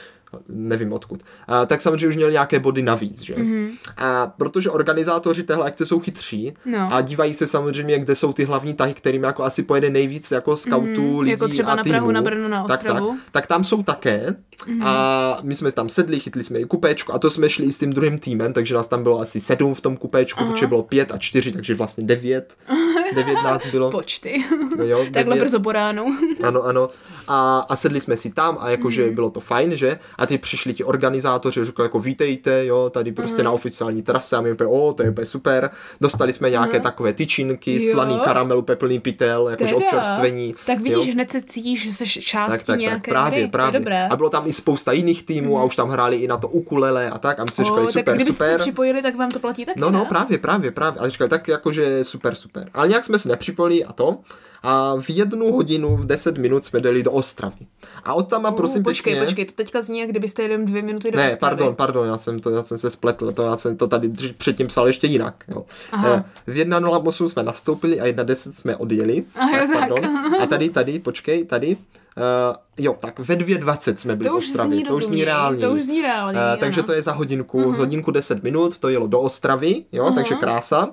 [0.49, 3.35] nevím odkud, a, tak samozřejmě už měl nějaké body navíc, že?
[3.39, 3.53] Mhm.
[3.53, 3.71] Mm-hmm.
[3.97, 6.89] A protože organizátoři téhle akce jsou chytří No.
[6.93, 10.57] a dívají se samozřejmě, kde jsou ty hlavní tahy, kterým jako asi pojede nejvíc jako
[10.57, 13.83] skautů, lidí jako třeba a na Prahu, na Brno, na tak, tak, tak tam jsou
[13.83, 14.37] také
[14.85, 17.79] a my jsme tam sedli, chytli jsme i kupéčko a to jsme šli i s
[17.79, 21.13] tím druhým týmem, takže nás tam bylo asi sedm v tom kupéčku, protože bylo pět
[21.13, 22.55] a čtyři, takže vlastně devět.
[23.15, 23.91] Devět nás bylo.
[23.91, 24.45] Počty.
[24.79, 26.07] No jo, Takhle brzo po ránu.
[26.43, 26.89] Ano, ano.
[27.29, 29.15] A, a sedli jsme si tam a jakože Mhm.
[29.15, 29.99] bylo to fajn, že?
[30.19, 33.45] A ty přišli ti organizátoři, a řekli jako vítejte, jo, tady prostě Mhm.
[33.45, 35.71] na oficiální trase a my úplně, o, to je úplně super.
[36.01, 37.85] Dostali jsme nějaké takové tyčinky, Mhm.
[37.85, 37.93] Jo.
[37.93, 39.87] slaný karamel, úplně plný pytel, jakože Teda.
[39.87, 40.55] občerstvení.
[40.67, 41.13] Tak vidíš, jo.
[41.13, 43.49] hned se cítíš, že jsi tak, částí tak, nějaké tak, právě, hry.
[43.51, 43.81] právě.
[43.81, 44.03] Dobré.
[44.03, 44.13] Mhm.
[44.13, 47.11] A bylo tam i spousta jiných týmů a už tam hráli i na to ukulele
[47.11, 48.61] a tak a my jsme říkali, O, tak super, kdybyste se super.
[48.61, 50.05] připojili, tak vám to platí taky, No, no, ne?
[50.09, 51.01] právě, právě, právě.
[51.01, 52.69] Ale říkali, tak jakože super, super.
[52.75, 54.19] Ale nějak jsme se nepřipojili a to.
[54.63, 57.57] A v jednu hodinu, v 10 minut jsme jeli do Ostravy.
[58.05, 59.27] A od tam a prosím uh, počkej, pěkně...
[59.27, 61.57] počkej, to teďka zní, jak kdybyste jeli dvě minuty do Ne, Ostravy.
[61.57, 64.35] pardon, pardon, já jsem, to, já jsem se spletl, to, já jsem to tady dři-
[64.39, 65.45] předtím psal ještě jinak.
[65.49, 65.65] Jo.
[65.93, 66.25] Aha.
[66.47, 69.25] Eh, V 1.08 jsme nastoupili a 1.10 jsme odjeli.
[69.35, 69.79] A jo, tak.
[69.89, 70.17] pardon.
[70.43, 71.77] A tady, tady, počkej, tady.
[72.17, 74.77] Uh, jo, tak ve 2.20 jsme byli To v Ostravě.
[74.77, 75.67] zní to už zní reálně.
[75.67, 77.77] to už zní reálněji, Eh, takže to je za hodinku, uh-huh.
[77.77, 80.15] hodinku 10 minut, to jelo do Ostravy, jo, Aha.
[80.15, 80.91] takže krása.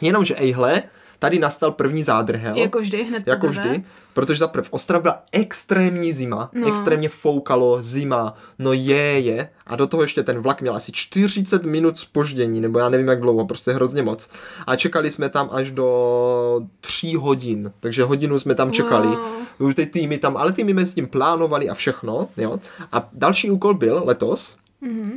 [0.00, 0.82] Jenomže ejhle,
[1.18, 2.56] tady nastal první zádrhel.
[2.56, 6.68] Jako vždy, hned Jako vždy, protože za prv Ostrava byla extrémní zima, No.
[6.68, 9.48] extrémně foukalo, zima, no je, je.
[9.66, 13.20] A do toho ještě ten vlak měl asi 40 minut spoždění, nebo já nevím jak
[13.20, 14.28] dlouho, prostě hrozně moc.
[14.66, 19.06] A čekali jsme tam až do 3 hodin, takže hodinu jsme tam čekali.
[19.06, 19.18] Wow.
[19.58, 22.60] Už ty týmy tam, ale týmy jsme s tím plánovali a všechno, jo.
[22.92, 25.12] A další úkol byl letos, Mhm.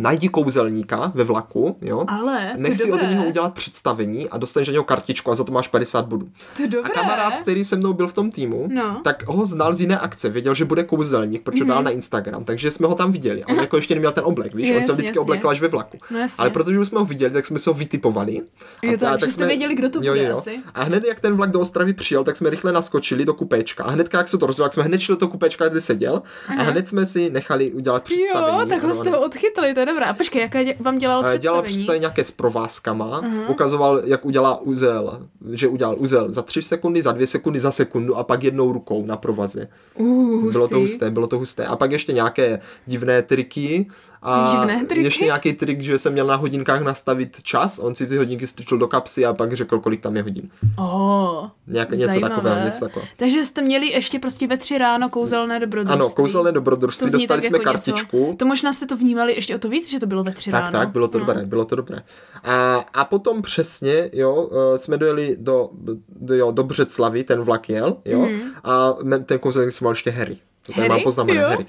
[0.00, 2.04] Najdi kouzelníka ve vlaku, jo.
[2.08, 3.06] Ale, Nech si od dobré.
[3.14, 6.28] něho udělat představení a dostaneš na něho kartičku a za to máš 50 bodů.
[6.56, 6.80] To dobré.
[6.80, 9.00] A kamarád, který se mnou byl v tom týmu, No.
[9.04, 11.68] tak ho znal z jiné akce, věděl, že bude kouzelník, protože mm-hmm.
[11.68, 13.44] dal na Instagram, takže jsme ho tam viděli.
[13.44, 15.20] A on jako ještě neměl ten oblek, víš, on Jasně, se vždycky jasně.
[15.20, 15.98] oblekl až ve vlaku.
[16.10, 16.42] No jasně.
[16.42, 18.40] Ale protože už jsme ho viděli, tak jsme se ho vytipovali.
[18.82, 20.38] Jo, tak, že jste věděli, kdo to jo, bude jo.
[20.38, 20.58] asi.
[20.74, 23.84] A hned, jak ten vlak do Ostravy přijel, tak jsme rychle naskočili do kupéčka.
[23.84, 26.22] A hned, jak se to rozdělilo, tak jsme hned šli do toho kupéčka, kde seděl.
[26.58, 28.58] A hned jsme si nechali udělat představení.
[28.60, 30.06] Jo, takhle jste ho odchytli, to je dobré.
[30.06, 31.42] A počkej, jaké dě- vám dělal Eh, představení?
[31.42, 37.02] Dělal představení nějaké s provázkama, ukazoval, jak udělá uzel, že udělal uzel za tři sekundy,
[37.02, 39.68] za dvě sekundy, za sekundu a pak jednou rukou na provaze.
[39.94, 41.66] Uh, Bylo to husté, bylo to husté.
[41.66, 43.86] A pak ještě nějaké divné triky.
[44.22, 48.46] A ještě nějaký trik, že jsem měl na hodinkách nastavit čas, on si ty hodinky
[48.46, 50.50] strčil do kapsy a pak řekl, kolik tam je hodin.
[50.78, 52.34] Oh, Nějak, něco zajímavé.
[52.34, 53.08] takového, něco takového.
[53.16, 56.00] Takže jste měli ještě prostě ve tři ráno kouzelné dobrodružství.
[56.00, 58.26] Ano, kouzelné dobrodružství, To dostali tak jsme jako kartičku.
[58.26, 58.36] Něco.
[58.36, 60.60] To možná jste to vnímali ještě o to víc, že to bylo ve tři Tak,
[60.64, 60.78] ráno.
[60.78, 61.24] tak, bylo to no.
[61.24, 61.98] dobré, bylo to dobré.
[62.44, 65.70] A, a potom přesně, jo, eh, jsme dojeli do,
[66.08, 68.40] do, jo, do Břeclavy, ten vlak jel, jo, mm.
[68.64, 68.92] a
[69.24, 70.36] ten kouzelník se mal ještě Harry.
[70.68, 71.64] To tady mám poznamené, Jo,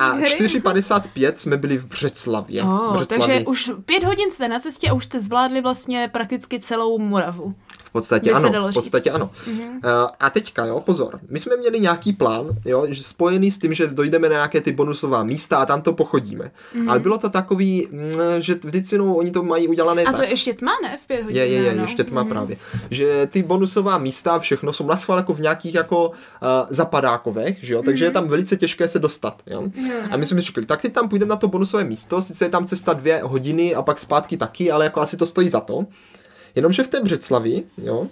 [0.00, 0.24] A Harry.
[0.24, 2.62] 4.55 jsme byli v Břeclavě.
[2.62, 3.06] Oh, Břeclavi.
[3.06, 7.54] takže už pět hodin jste na cestě a už jste zvládli vlastně prakticky celou Moravu.
[7.92, 9.14] V podstatě by ano, v podstatě říct.
[9.14, 9.30] ano.
[9.46, 10.08] Mm-hmm.
[10.20, 13.86] A teďka, jo, pozor, my jsme měli nějaký plán, jo, že spojený s tím, že
[13.86, 16.50] dojdeme na nějaké ty bonusová místa a tam to pochodíme.
[16.76, 16.90] Mm-hmm.
[16.90, 20.16] Ale bylo to takový, mm, že vždycky no, oni to mají udělané A tak.
[20.16, 20.96] to je ještě tma, ne?
[21.04, 21.82] V pět hodin Je, je, je, ráno.
[21.82, 22.56] ještě tma právě.
[22.90, 26.14] Že ty bonusová místa, všechno jsou naschvál jako v nějakých jako uh,
[26.70, 29.62] zapadákovech, že jo, takže je tam velice těžké se dostat, jo.
[30.10, 32.48] A my jsme si řekli, tak teď tam půjdeme na to bonusové místo, sice je
[32.48, 35.86] tam cesta dvě hodiny a pak zpátky taky, ale jako asi to stojí za to.
[36.54, 38.06] Jenomže v té Břeclavi, jo,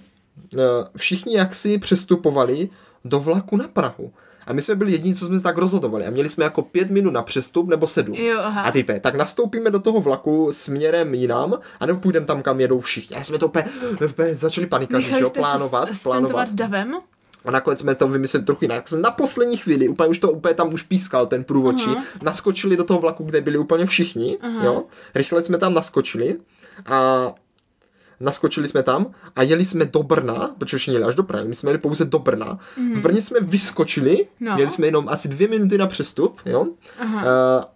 [0.57, 0.59] eh,
[0.97, 2.69] všichni jaksi přestupovali
[3.05, 4.13] do vlaku na Prahu.
[4.47, 6.07] A my jsme byli jediní, co jsme se tak rozhodovali.
[6.07, 8.15] A měli jsme jako pět minut na přestup nebo sedm.
[8.15, 8.63] Jo, aha.
[8.63, 13.17] A type, tak nastoupíme do toho vlaku směrem jinam, anebo půjdeme tam, kam jedou všichni.
[13.17, 13.65] A jsme to úplně,
[14.11, 16.53] úplně začali panikařit, jo, plánovat, plánovat.
[16.53, 16.95] davem?
[17.45, 18.93] A nakonec jsme to vymysleli trochu jinak.
[18.93, 22.05] Na poslední chvíli, úplně už to úplně tam už pískal ten průvodčí, Aha.
[22.23, 24.85] naskočili do toho vlaku, kde byli úplně všichni, jo.
[25.15, 26.37] Rychle jsme tam naskočili
[26.87, 27.33] a
[28.21, 29.07] naskočili jsme tam
[29.37, 32.05] a jeli jsme do Brna, protože ještě jeli až do Prahy, my jsme jeli pouze
[32.05, 32.59] do Brna.
[32.95, 34.55] V Brně jsme vyskočili, No.
[34.55, 36.61] měli jsme jenom asi dvě minuty na přestup, jo.
[37.05, 37.13] Uh,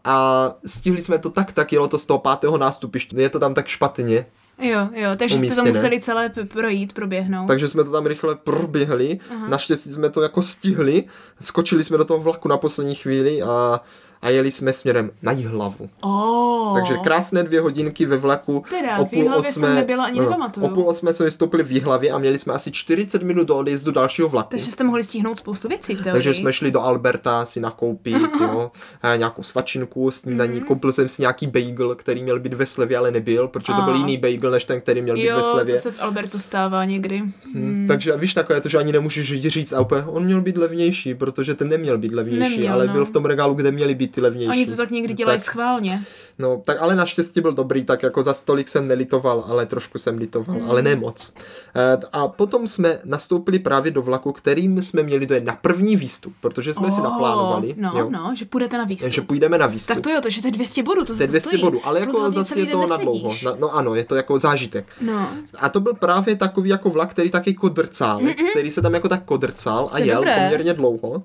[0.04, 3.16] a stihli jsme to tak, tak jelo to z toho pátého nástupiště.
[3.20, 4.26] Je to tam tak špatně,
[4.58, 5.68] Jo, jo, takže jste to Umístěné.
[5.70, 7.46] museli celé projít, proběhnout.
[7.48, 9.18] takže jsme to tam rychle proběhli.
[9.48, 11.04] Naštěstí jsme to jako stihli.
[11.40, 13.80] Skočili jsme do toho vlaku na poslední chvíli a,
[14.24, 15.88] a jeli jsme směrem na Jihlavu.
[16.00, 16.74] Oh.
[16.74, 18.64] Takže krásné dvě hodinky ve vlaku.
[18.70, 20.66] Teda, v Jihlavě jsem nebyla ani nepamatuju.
[20.66, 23.92] O půl osmé jsme vystoupili v Jihlavě a měli jsme asi 40 minut do odjezdu
[23.92, 24.48] dalšího vlaku.
[24.50, 26.02] Takže jste mohli stihnout spoustu věcí v.
[26.02, 28.70] Takže jsme šli do Alberta si nakoupit, jo,
[29.02, 30.66] a nějakou svačinku, snídaní, Mhm.
[30.66, 33.94] koupil jsem si nějaký bagel, který měl být ve slevě, ale nebyl, protože to byl
[33.94, 33.96] A.
[33.96, 35.74] jiný bagel, než ten, který měl být Jo, ve slevě.
[35.74, 37.22] to se v Albertu stává někdy.
[37.54, 37.84] Hmm.
[37.88, 41.54] Takže víš, takové to, že ani nemůžeš říct a úplně, on měl být levnější, protože
[41.54, 42.92] ten neměl být levnější, Neměl, ale no.
[42.92, 44.50] byl v tom regálu, kde měly být ty levnější.
[44.50, 46.02] Oni to tak někdy dělají tak, schválně.
[46.38, 50.18] No, tak ale naštěstí byl dobrý, tak jako za stolik jsem nelitoval, ale trošku jsem
[50.18, 50.70] litoval, Hmm.
[50.70, 51.32] ale ne moc.
[51.76, 56.32] Eh, A potom jsme nastoupili právě do vlaku, kterým jsme měli dojet na první výstup,
[56.40, 59.12] protože jsme si Oh, naplánovali, No, jo, no, že půjdete na výstup.
[59.12, 59.94] že půjdeme na výstup.
[59.96, 61.62] Tak to jo, takže to je 200 bodů, to to je se to 200 stojí.
[61.62, 63.34] bodů, ale jako zase je to na dlouho.
[63.44, 64.86] Na, no ano, je to jako zážitek.
[65.00, 69.08] No, A to byl právě takový jako vlak, který taky kodrcálek, který se tam jako
[69.08, 70.34] tak kodrcal a je jel dobré.
[70.42, 71.22] Poměrně dlouho.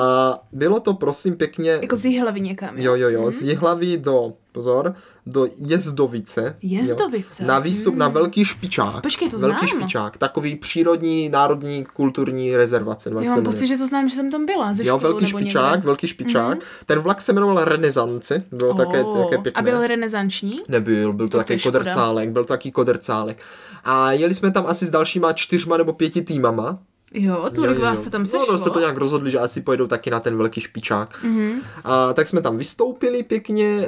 [0.00, 2.78] A bylo to prosím pěkně, jako z Jihlavy někam.
[2.78, 4.94] jo jo jo, z Jihlavy do, pozor,
[5.26, 6.56] do Jezdovice.
[6.62, 7.42] Jezdovice?
[7.42, 9.02] Jo, na výstup na Velký špičák.
[9.02, 9.80] Počkej, to Velký znám.
[9.80, 13.10] špičák, takový přírodní, národní, kulturní rezervace.
[13.10, 14.74] se mám pocit, že to znám, že jsem tam byla.
[14.74, 15.86] Ze Jo, školu velký špičák, někde.
[15.86, 16.58] velký špičák.
[16.86, 19.58] Ten vlak se jmenoval Renesance, bylo také, Oh, také pěkné.
[19.60, 20.60] A byl renesanční?
[20.68, 23.42] Nebyl, byl to No, to takový kodrcálek, byl to takový kodrcálek.
[23.84, 26.78] A jeli jsme tam asi s dalšíma čtyřma nebo pěti týmama.
[27.16, 28.52] Jo, tolik vás se tam No, sešlo.
[28.52, 31.18] no, se to nějak rozhodli, že asi pojedou taky na ten velký špičák.
[31.22, 31.34] Mhm.
[31.44, 31.54] Mm-hmm.
[31.84, 33.86] A tak jsme tam vystoupili pěkně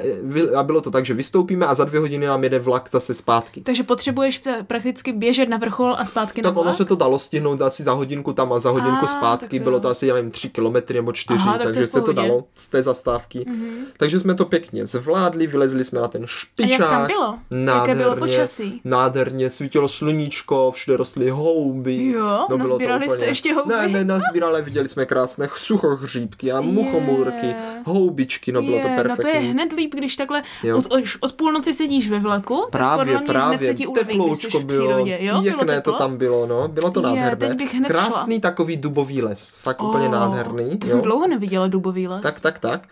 [0.56, 3.60] a bylo to tak, že vystoupíme a za dvě hodiny nám jede vlak zase zpátky.
[3.60, 6.76] Takže potřebuješ prakticky běžet na vrchol a zpátky na Tak ono vlak?
[6.76, 9.46] se to dalo stihnout asi za hodinku tam a za hodinku A, zpátky.
[9.48, 11.86] tak to Bylo to asi, já nevím, tři kilometry nebo čtyři, Aha, tak to takže
[11.86, 13.38] v se to dalo z té zastávky.
[13.38, 13.84] Mm-hmm.
[13.96, 16.80] Takže jsme to pěkně zvládli, vylezli jsme na ten A špičák.
[16.80, 17.38] jak tam bylo?
[17.74, 18.80] Jaké bylo počasí?
[18.84, 22.06] Nádherně, svítilo sluníčko, všude rostly houby.
[22.10, 22.44] Jo?
[22.48, 23.74] bylo to Nazbírali jste ještě houby?
[23.74, 27.56] Ne, ne, nazbírali, viděli jsme krásné suchohříbky a muchomůrky, Je.
[27.84, 29.24] houbičky, no bylo to Je, perfektní.
[29.24, 30.78] No to je hned líp, když takhle Jo.
[30.78, 32.66] od, už od půlnoci sedíš ve vlaku.
[32.70, 35.18] Právě, právě, uleví, teploučko bylo, přírodě.
[35.20, 35.40] Jo?
[35.40, 35.98] Bylo pěkné to teplo?
[35.98, 37.56] tam bylo, no, bylo to nádherné.
[37.74, 40.78] hned Krásný takový dubový les, fakt Oh, úplně nádherný.
[40.78, 40.90] To jo.
[40.90, 42.22] jsem dlouho neviděla dubový les.
[42.22, 42.88] Tak, tak, tak.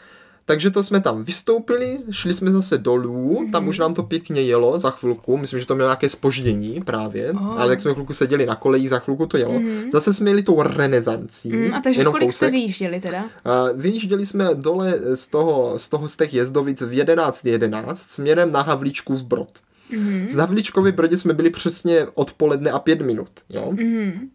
[0.47, 3.53] Takže to jsme tam vystoupili, šli jsme zase dolů, Mhm.
[3.53, 7.33] tam už nám to pěkně jelo za chvilku, myslím, že to mělo nějaké spoždění právě,
[7.33, 7.61] Oh.
[7.61, 9.61] ale jak jsme chvilku seděli na kolejích, za chvilku to jelo.
[9.93, 12.53] Zase jsme jeli tou renesancí, Mm, a takže jenom kolik jste kousek.
[12.53, 13.25] vyjížděli teda?
[13.45, 18.63] A vyjížděli jsme dole z toho, z toho z těch jezdovic v 11.11 směrem na
[18.63, 19.53] Havlíčku v Brod.
[19.93, 20.07] Mhm.
[20.09, 20.27] Mm-hmm.
[20.29, 23.29] Z Havlíčkovy Brodě jsme byli přesně odpoledne a pět minut.
[23.49, 23.69] Jo?
[23.73, 23.79] Mhm.
[23.87, 24.29] Mm-hmm.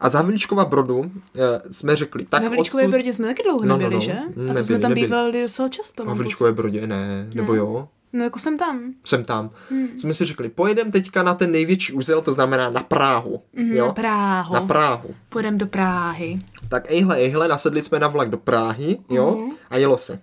[0.00, 1.04] A z Havlíčkova Brodu
[1.36, 4.00] e, jsme řekli, tak Na Havlíčkové odtud- Brodě jsme taky dlouho No, no, nebyli, no.
[4.00, 4.12] že?
[4.12, 5.06] A to Nebyli, jsme tam nebyli.
[5.06, 6.02] bývali docela často.
[6.02, 6.52] V mám Havlíčkové.
[6.52, 7.88] Brodě, ne, nebo jo?
[8.12, 8.80] No jako jsem tam.
[9.04, 9.50] Jsem tam.
[9.70, 9.88] Hmm.
[9.98, 13.42] Jsme si řekli, pojedeme teďka na ten největší úzel, to znamená na Práhu.
[13.52, 13.86] Mhm, jo?
[13.86, 14.54] Na Práhu.
[14.54, 15.14] Na Práhu.
[15.28, 16.38] Půjdeme do Práhy.
[16.68, 19.50] Tak ejhle, ejhle, nasedli jsme na vlak do Práhy, jo, Mhm.
[19.70, 20.18] a jelo se.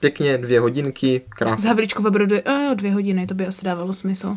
[0.00, 1.68] Pěkně, dvě hodinky, krásně.
[1.68, 4.36] Havlíčkova Brodu, jo, dvě hodiny, to by asi dávalo smysl.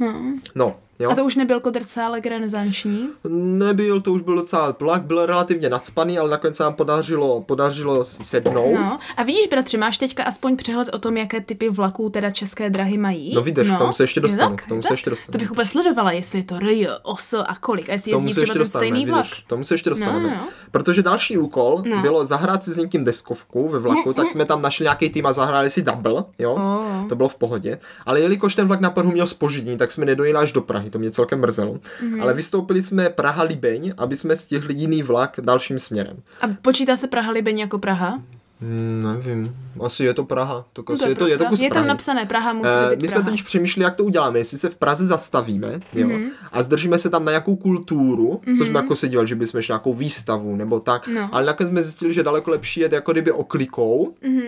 [0.00, 0.34] No.
[0.54, 1.10] No, jo.
[1.10, 3.08] A to už nebyl kodrce, ale renesanční.
[3.28, 8.04] Nebyl, to už byl docela vlak, byl relativně nadspaný, ale nakonec se nám podařilo, podařilo
[8.04, 8.74] si sednout.
[8.74, 8.98] No.
[9.16, 12.98] A vidíš, bratře, máš teďka aspoň přehled o tom, jaké typy vlaků teda české drahy
[12.98, 13.34] mají?
[13.34, 14.92] No vydrž, k tomu se ještě je dostanu, tak, k tomu je se tak.
[14.98, 15.32] ještě dostanu.
[15.32, 17.88] To bych úplně sledovala, jestli je to RJ, OSO a kolik.
[17.88, 19.24] A jestli Tomu jezdí třeba ještě ten stejný vlak.
[19.24, 20.30] vydrž, tomu se ještě dostaneme.
[20.30, 20.46] No, no.
[20.70, 22.02] Protože další úkol No.
[22.02, 25.32] bylo zahrát si s někým deskovku ve vlaku, tak jsme tam našli nějaký tým a
[25.32, 27.08] zahráli si double, jo, Oh.
[27.08, 27.78] to bylo v pohodě.
[28.06, 30.98] Ale jelikož ten vlak na Prahu měl spoždění, tak jsme nedojeli až do Prahy, to
[30.98, 31.78] mě celkem mrzelo.
[32.02, 32.22] Mhm.
[32.22, 36.16] Ale vystoupili jsme Praha-Libeň, aby jsme stihli jiný vlak dalším směrem.
[36.40, 38.22] A počítá se Praha Libeň jako Praha?
[38.60, 41.68] Hmm, nevím, asi je to Praha, to, No asi je, to, je to kus je
[41.68, 41.88] tam Prahy.
[41.88, 43.24] napsané Praha, musí Eh, být My jsme Praha.
[43.30, 46.30] totiž přemýšleli, jak to uděláme, jestli se v Praze zastavíme jo, Mhm.
[46.52, 49.72] a zdržíme se tam na nějakou kulturu, což jsme jako se dívali, že bychom šli
[49.72, 51.28] nějakou výstavu nebo tak, No.
[51.32, 54.42] ale nakonec jsme zjistili, že daleko lepší je jako kdyby oklikou, Mhm.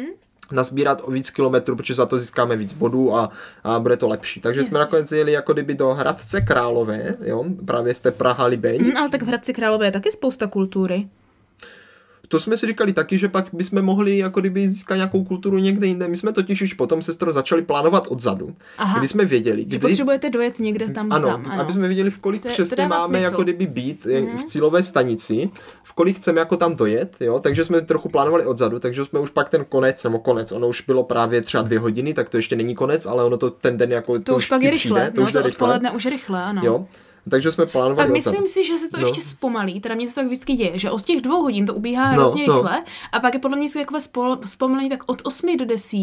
[0.53, 3.31] Nazbírat o víc kilometrů, protože za to získáme víc bodů a,
[3.65, 4.41] a bude to lepší.
[4.41, 4.79] Takže jsme Jasně.
[4.79, 8.81] nakonec jeli jako kdyby do Hradce Králové, jo, právě té Praha Libeň.
[8.83, 11.09] Hm, ale tak v Hradci Králové je taky spousta kultury.
[12.35, 15.87] To jsme si říkali taky, že pak bychom mohli jako kdyby získat nějakou kulturu někde
[15.87, 16.09] jinde.
[16.09, 18.99] My jsme totiž už potom sestro začali plánovat odzadu, Aha.
[18.99, 21.47] kdy jsme věděli, Že kdy potřebujete dojet někde tam, Ano, tam.
[21.51, 21.61] Ano.
[21.61, 23.21] aby jsme věděli, v kolik To to přesně dává máme smysl.
[23.21, 23.25] Mhm.
[23.25, 24.39] jako kdyby být mm.
[24.39, 25.51] v cílové stanici,
[25.83, 29.31] v kolik chceme jako tam dojet, jo, takže jsme trochu plánovali odzadu, takže jsme už
[29.31, 32.57] pak ten konec, nebo konec, ono už bylo právě třeba dvě hodiny, tak to ještě
[32.57, 35.21] není konec, ale ono to ten den jako to už pak je rychle, přijde, to
[35.21, 36.63] no už to jde rychle, odpoledne už je rychle, ano.
[36.65, 36.87] jo,
[37.31, 38.15] takže jsme plánovali odzadu.
[38.15, 39.07] myslím si, že se to No.
[39.07, 41.75] ještě zpomalí, teda mně se to tak vždycky děje, že od těch dvou hodin to
[41.75, 42.55] ubíhá No, hrozně no.
[42.55, 45.97] rychle a pak je podle mě takové spol- zpomalení tak od 8 do 10.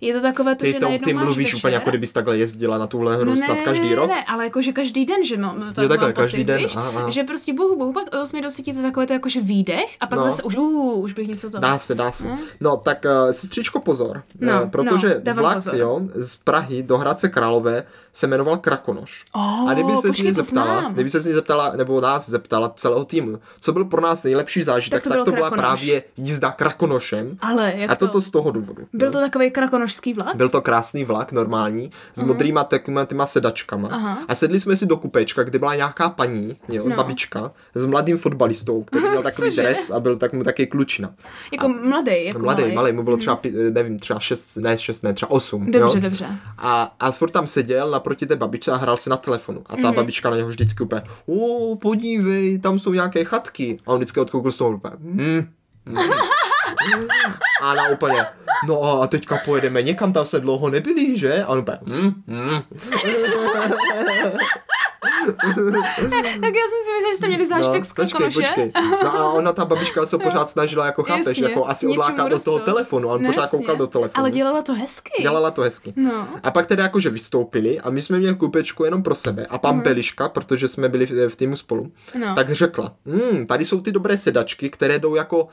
[0.00, 1.56] Je to takové to, Ty, že to, ty mluvíš večer.
[1.58, 4.08] úplně jako kdybys takhle jezdila na tuhle hru No snad každý ne, rok.
[4.10, 6.76] Ne, ale jakože každý den, že mám to Jo, takhle, mám pocit, každý den, víš?
[6.76, 7.10] aha, aha.
[7.10, 10.06] Že prostě buhu, buhu, pak od 8 do 10 to takové to jakože výdech a
[10.06, 10.24] pak No.
[10.24, 11.58] zase už, uh, už bych něco to.
[11.58, 12.28] Dá se, dá se.
[12.60, 15.76] No, tak uh, sestřičko pozor, No, eh, protože no, vlak pozor.
[15.76, 19.24] jo, z Prahy do Hradce Králové se jmenoval Krakonoš.
[19.32, 20.94] Oh, a kdyby se počkej, mě to zeptala, znám.
[20.94, 24.96] kdyby se mě zeptala, nebo nás zeptala celého týmu, co byl pro nás nejlepší zážitek,
[25.02, 25.80] Tak to tak byl to, byla Krakonoš.
[25.80, 27.36] právě jízda Krakonošem.
[27.40, 28.12] Ale jak a to, to?
[28.12, 28.86] to z toho důvodu.
[28.92, 29.50] Byl to takový
[29.86, 30.36] krakonošský vlak?
[30.36, 33.88] Byl to krásný vlak, normální, s modrýma takovýma tyma sedačkama.
[33.92, 34.18] Aha.
[34.28, 36.96] A sedli jsme si do kupečka, kde byla nějaká paní, jo, No.
[36.96, 39.62] babička, s mladým fotbalistou, který měl takový Cože?
[39.62, 41.14] dres a byl tak mu taky klučina.
[41.52, 42.74] Jako mladý, jako Mladý, malej.
[42.76, 45.70] malý, mu bylo třeba, pi- nevím, třeba 6, ne 6, ne, třeba 8.
[45.70, 46.02] Dobře, jo?
[46.02, 46.26] dobře.
[46.58, 49.60] A, a furt tam seděl naproti té babičce a hrál si na telefonu.
[49.66, 49.84] A ta Mhm.
[49.90, 49.94] mm-hmm.
[49.96, 53.78] babička na něho vždycky úplně, o, podívej, tam jsou nějaké chatky.
[53.86, 55.46] A on vždycky odkoukl z toho úplně, hm,
[55.88, 55.96] hm.
[57.62, 58.26] A na úplně,
[58.68, 61.42] no a teďka pojedeme někam, tam se dlouho nebyli, že?
[61.42, 62.60] A on úplně, hm, hm.
[66.40, 68.72] Tak já jsem si myslela, že jste měli zážitek z počkej, počkej.
[69.04, 72.40] No a ona, ta babička, se pořád snažila, jako chápeš, Jasně, jako asi odlákat do
[72.40, 73.08] toho telefonu.
[73.08, 73.58] On No pořád jasně.
[73.58, 74.20] koukal do telefonu.
[74.20, 75.22] Ale dělala to hezky.
[75.22, 75.92] Dělala to hezky.
[75.96, 76.28] No.
[76.42, 79.80] A pak teda jakože vystoupili a my jsme měli kupečku jenom pro sebe a pan
[79.80, 82.34] Beliška, protože jsme byli v, v týmu spolu, No.
[82.34, 85.48] tak řekla, hm, tady jsou ty dobré sedačky, které jdou jako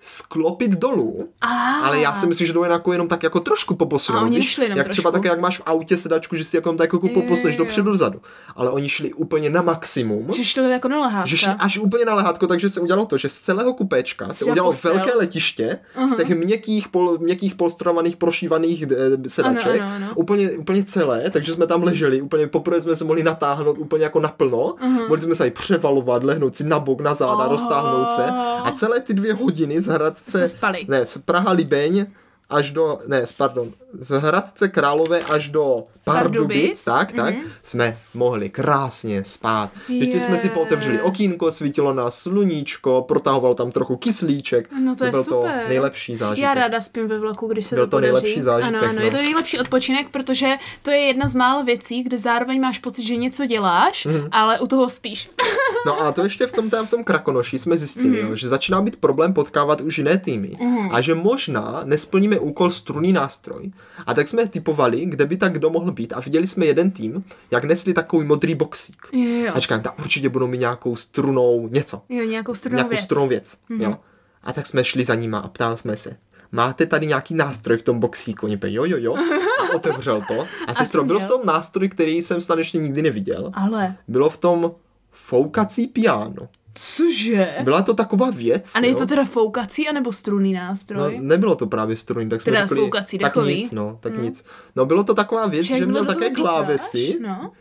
[0.00, 1.48] sklopit dolů, Ah.
[1.86, 4.22] ale já si myslím, že jdou jako jenom tak jako trošku A poposunout.
[4.22, 4.46] oni víš?
[4.46, 5.22] nešli jenom jak třeba trošku.
[5.22, 8.20] tak, jak máš v autě sedačku, že si jako tak jako poposuneš dopředu dozadu.
[8.56, 10.32] Ale oni šli úplně na maximum.
[10.36, 11.26] Že šli jako na lehátka.
[11.26, 14.44] Že šli až úplně na lehátko, takže se udělalo to, že z celého kupéčka se
[14.44, 14.94] Udělal udělalo postel.
[14.94, 15.78] velké letiště
[16.12, 19.80] z těch měkkých, pol, měkkých polstrovaných, prošívaných eh, sedaček.
[19.80, 20.12] Ano, ano, ano.
[20.14, 24.20] Úplně, úplně celé, takže jsme tam leželi, úplně poprvé jsme se mohli natáhnout úplně jako
[24.20, 24.74] naplno.
[25.08, 27.50] Mohli jsme se i převalovat, lehnout si na bok, na záda, Oh.
[27.50, 28.24] roztáhnout se.
[28.64, 30.38] A celé ty dvě hodiny z Hradce...
[30.38, 30.86] Jste spali.
[30.88, 32.06] Ne, z Praha Libeň
[32.48, 38.48] až do, ne, pardon, z Hradce Králové až do Pardubic, Pardubic, tak, tak, jsme mohli
[38.48, 39.70] krásně spát.
[39.88, 44.68] Děti jsme si pootevřeli okýnko, svítilo nás sluníčko, protahovalo tam trochu kyslíček.
[44.84, 45.50] No to je byl super.
[45.62, 46.42] to nejlepší zážitek.
[46.44, 49.04] Já ráda spím ve vlaku, když se Byl to to nejlepší zážitek, Ano, ano, no.
[49.04, 50.46] je to nejlepší odpočinek, protože
[50.82, 54.28] to je jedna z mála věcí, kde zároveň máš pocit, že něco děláš, Mhm.
[54.32, 55.30] ale u toho spíš.
[55.86, 58.28] No a to ještě v tom, tam v tom Krakonoši jsme zjistili, Mhm.
[58.30, 60.50] jo, že začíná být problém potkávat už jiné týmy
[60.90, 63.70] a že možná nesplníme úkol strunný nástroj.
[64.06, 67.24] A tak jsme typovali, kde by tak kdo mohl být a viděli jsme jeden tým,
[67.50, 69.06] jak nesli takový modrý boxík.
[69.12, 69.52] Jo, jo.
[69.54, 72.02] A říkám, tak určitě budou mít nějakou strunou něco.
[72.08, 73.04] Jo, nějakou strunou nějakou věc.
[73.04, 73.56] Strunou věc.
[73.78, 73.96] Jo.
[74.42, 76.16] A tak jsme šli za nima a ptali jsme se,
[76.52, 78.46] máte tady nějaký nástroj v tom boxíku?
[78.46, 79.16] Oni jo, jo, jo.
[79.60, 80.46] A otevřel to.
[80.66, 83.50] A sestro, co byl v tom nástroj, který jsem snad ještě nikdy neviděl.
[83.54, 84.72] Ale Bylo v tom
[85.10, 86.48] foukací piano.
[86.78, 87.54] Cože?
[87.62, 88.98] Byla to taková věc, A je jo?
[88.98, 90.98] to teda foukací anebo strunný nástroj?
[91.16, 93.56] No, nebylo to právě strojní, tak jsme Teda řekli, foukací, tak dechový.
[93.56, 94.44] nic, no, tak nic.
[94.76, 97.52] No, bylo to taková věc, Že jak že měl také klávesy, No.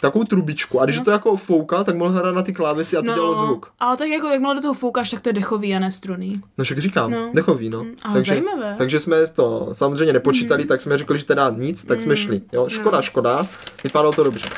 [0.00, 3.14] Takovou trubičku a když to jako foukal, tak mohl hrát na ty klávesy a to
[3.14, 3.72] dělalo zvuk.
[3.80, 6.32] ale tak jako jakmile do toho foukáš, tak to je dechový a ne strunný.
[6.58, 7.30] No však říkám, No.
[7.34, 7.84] dechový, no.
[8.02, 8.74] ale takže, zajímavé.
[8.78, 12.40] takže jsme to samozřejmě nepočítali, tak jsme řekli, že teda nic, tak jsme šli.
[12.52, 13.02] Jo, škoda, No.
[13.02, 13.46] škoda,
[13.84, 14.48] vypadalo to dobře.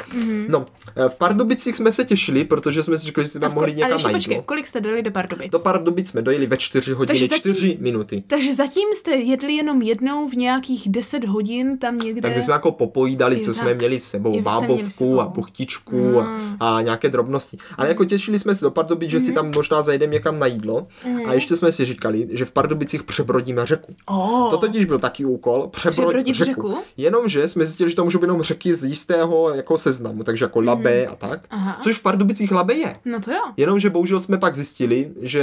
[0.48, 3.61] No, eh, v Pardubicích jsme se těšili, protože jsme si řekli, že jsme mohli ko-
[3.62, 4.16] ale někam ještě najít.
[4.18, 4.42] počkej, no.
[4.42, 5.50] v kolik jste dojeli do Pardubic?
[5.53, 8.22] Do Pardubic jsme dojeli ve 4 hodiny, Takže zatím- 4 minuty.
[8.26, 12.20] Takže zatím jste jedli jenom jednou v nějakých 10 hodin tam někde.
[12.22, 16.29] Tak my jsme jako popojídali, co jsme měli s sebou, bábovku a buchtičku a,
[16.61, 17.59] a nějaké drobnosti.
[17.79, 19.27] Ale jako těšili jsme se do Pardubic, že Mhm.
[19.27, 20.87] si tam možná zajdeme někam na jídlo
[21.27, 23.95] a ještě jsme si říkali, že v Pardubicích přebrodíme řeku.
[24.07, 26.51] Oh, To totiž byl taky úkol, přebrodit, řeku.
[26.51, 26.79] řeku?
[26.97, 30.61] Jenomže jsme zjistili, že to můžou být jenom řeky z jistého jako seznamu, takže jako
[30.61, 31.40] Labe a tak.
[31.51, 31.79] Aha.
[31.83, 32.97] Což v Pardubicích Labe je.
[33.05, 33.40] no to jo.
[33.57, 35.40] Jenomže bohužel jsme pak zjistili, že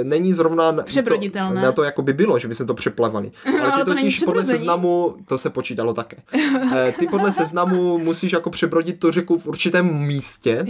[0.00, 0.72] e, není zrovna.
[0.72, 3.30] To, na to jako by bylo, že by se to přeplavali.
[3.60, 6.16] Ale ale ty to není totiž podle seznamu, to se počítalo také.
[6.76, 10.64] E, ty podle seznamu musíš jako přebrodit tu řeku v určitém místě,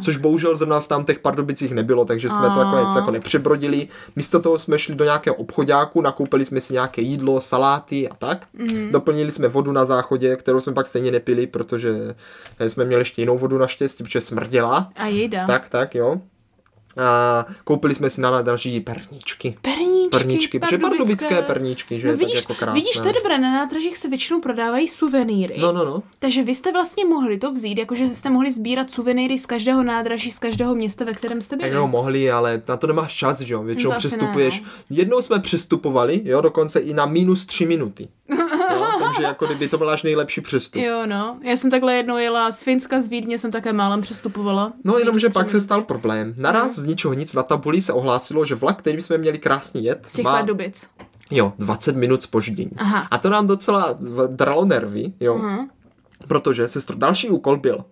[0.00, 3.88] což bohužel zrovna v tam těch Pardubicích nebylo, takže jsme to jako, nic jako nepřebrodili.
[4.16, 8.46] Místo toho jsme šli do nějakého obchodáku, nakoupili jsme si nějaké jídlo, saláty a tak.
[8.58, 8.90] Mm-hmm.
[8.90, 12.14] Doplnili jsme vodu na záchodě, kterou jsme pak stejně nepili, protože
[12.58, 14.88] jsme měli ještě jinou vodu naštěstí, protože smrděla.
[14.96, 15.46] A jejda.
[15.46, 16.20] Tak, tak, jo.
[16.96, 19.56] A koupili jsme si na nádraží perníčky.
[19.62, 22.74] Perníčky, Perníčky, protože pardubické perníčky, že no je vidíš, tak jako krásné.
[22.80, 25.54] vidíš, to je dobré, na nádražích se většinou prodávají suvenýry.
[25.58, 26.02] No, no, no.
[26.18, 30.30] Takže vy jste vlastně mohli to vzít, jakože jste mohli sbírat suvenýry z každého nádraží,
[30.30, 31.68] z každého města, ve kterém jste byli.
[31.70, 34.60] Tak jo, mohli, ale na to nemáš čas, že jo, většinou No přestupuješ.
[34.60, 38.08] ne, Jednou jsme přestupovali, jo, dokonce i na minus tři minuty.
[39.16, 40.82] Takže jako kdyby to byl náš nejlepší přestup.
[40.82, 41.38] Jo, no.
[41.42, 44.72] Já jsem takhle jednou jela z Finska, z Vídně jsem také málem přestupovala.
[44.84, 46.34] No jenom, že pak se stal problém.
[46.36, 50.06] Naraz z ničeho nic na tabuli se ohlásilo, že vlak, který jsme měli krásně jet,
[50.08, 50.86] Z těch má Pardubic.
[51.30, 52.70] jo, 20 minut spoždění.
[52.76, 53.08] Aha.
[53.10, 55.36] A to nám docela dralo nervy, jo.
[55.38, 55.68] Aha.
[56.28, 57.84] Protože sestro, další úkol byl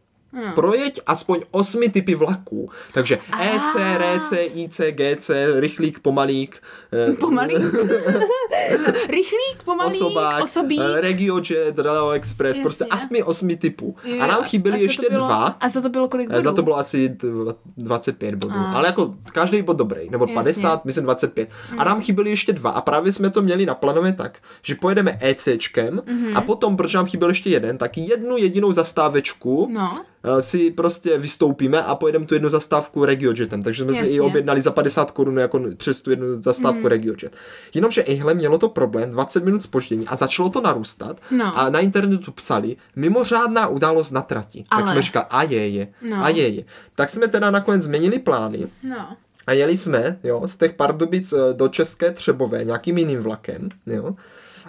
[0.55, 2.71] Projeď aspoň osmi typy vlaků.
[2.95, 7.55] Takže EC, RC, IC, GC, rychlík, pomalík, eh, Pomalý.
[9.09, 10.81] Rychlík, pomalý, osobák, osobík.
[10.97, 12.63] eh, RegioJet, Releo Express, Jasně.
[12.63, 13.97] prostě asmi osmi typů.
[14.05, 15.45] Jo, A nám chyběly a ještě bylo, dva.
[15.45, 16.43] A za to bylo kolik Eh, bodů?
[16.43, 18.55] Za to bylo asi dv- 25 bodů.
[18.57, 18.73] A.
[18.73, 20.35] Ale jako každý bod dobrý, nebo Jasně.
[20.35, 21.49] 50, myslím 25.
[21.79, 22.71] A nám chyběly ještě dva.
[22.71, 26.37] A právě jsme to měli naplánovat tak, že pojedeme ECčkem Mhm.
[26.37, 29.93] a potom, protože nám chyběl ještě jeden, tak jednu jedinou zastávečku No.
[30.25, 33.63] Eh, si prostě vystoupíme a pojedeme tu jednu zastávku RegioJetem.
[33.63, 34.17] Takže jsme si Jasně.
[34.17, 36.87] i objednali za 50 korun jako přes tu jednu zastávku mm.
[36.87, 37.37] RegioJet.
[37.75, 41.59] Jenomže ihle mělo to problém, 20 minut spoždění a začalo to narůstat No.
[41.59, 44.65] a na internetu psali mimořádná událost na trati.
[44.71, 44.93] Tak Ale.
[44.93, 46.25] jsme říkali, a je, je, No.
[46.25, 46.65] a je, je.
[46.95, 49.17] Tak jsme teda nakonec změnili plány No.
[49.47, 54.15] a jeli jsme, jo, z těch Pardubic eh, do České Třebové nějakým jiným vlakem, jo.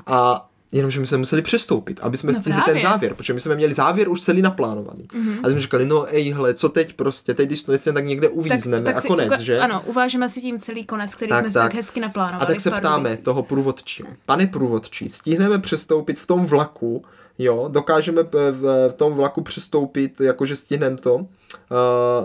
[0.07, 2.81] A jenomže my jsme museli přestoupit, aby jsme No stihli právě.
[2.81, 5.03] ten závěr, protože my jsme měli závěr už celý naplánovaný.
[5.03, 5.39] Mm-hmm.
[5.43, 8.29] A jsme říkali, no ej, hle, co teď prostě, teď když to nechceme, tak někde
[8.29, 9.59] uvízneme a si konec, uka- že?
[9.59, 11.63] Ano, uvážeme si tím celý konec, který Tak, jsme si tak.
[11.63, 12.43] tak hezky naplánovali.
[12.43, 13.23] A tak se ptáme Pardubicích.
[13.23, 14.09] toho průvodčího.
[14.25, 17.03] Pane průvodčí, stihneme přestoupit v tom vlaku,
[17.39, 18.51] jo, dokážeme v,
[18.89, 21.27] v tom vlaku přestoupit, jakože stihneme to.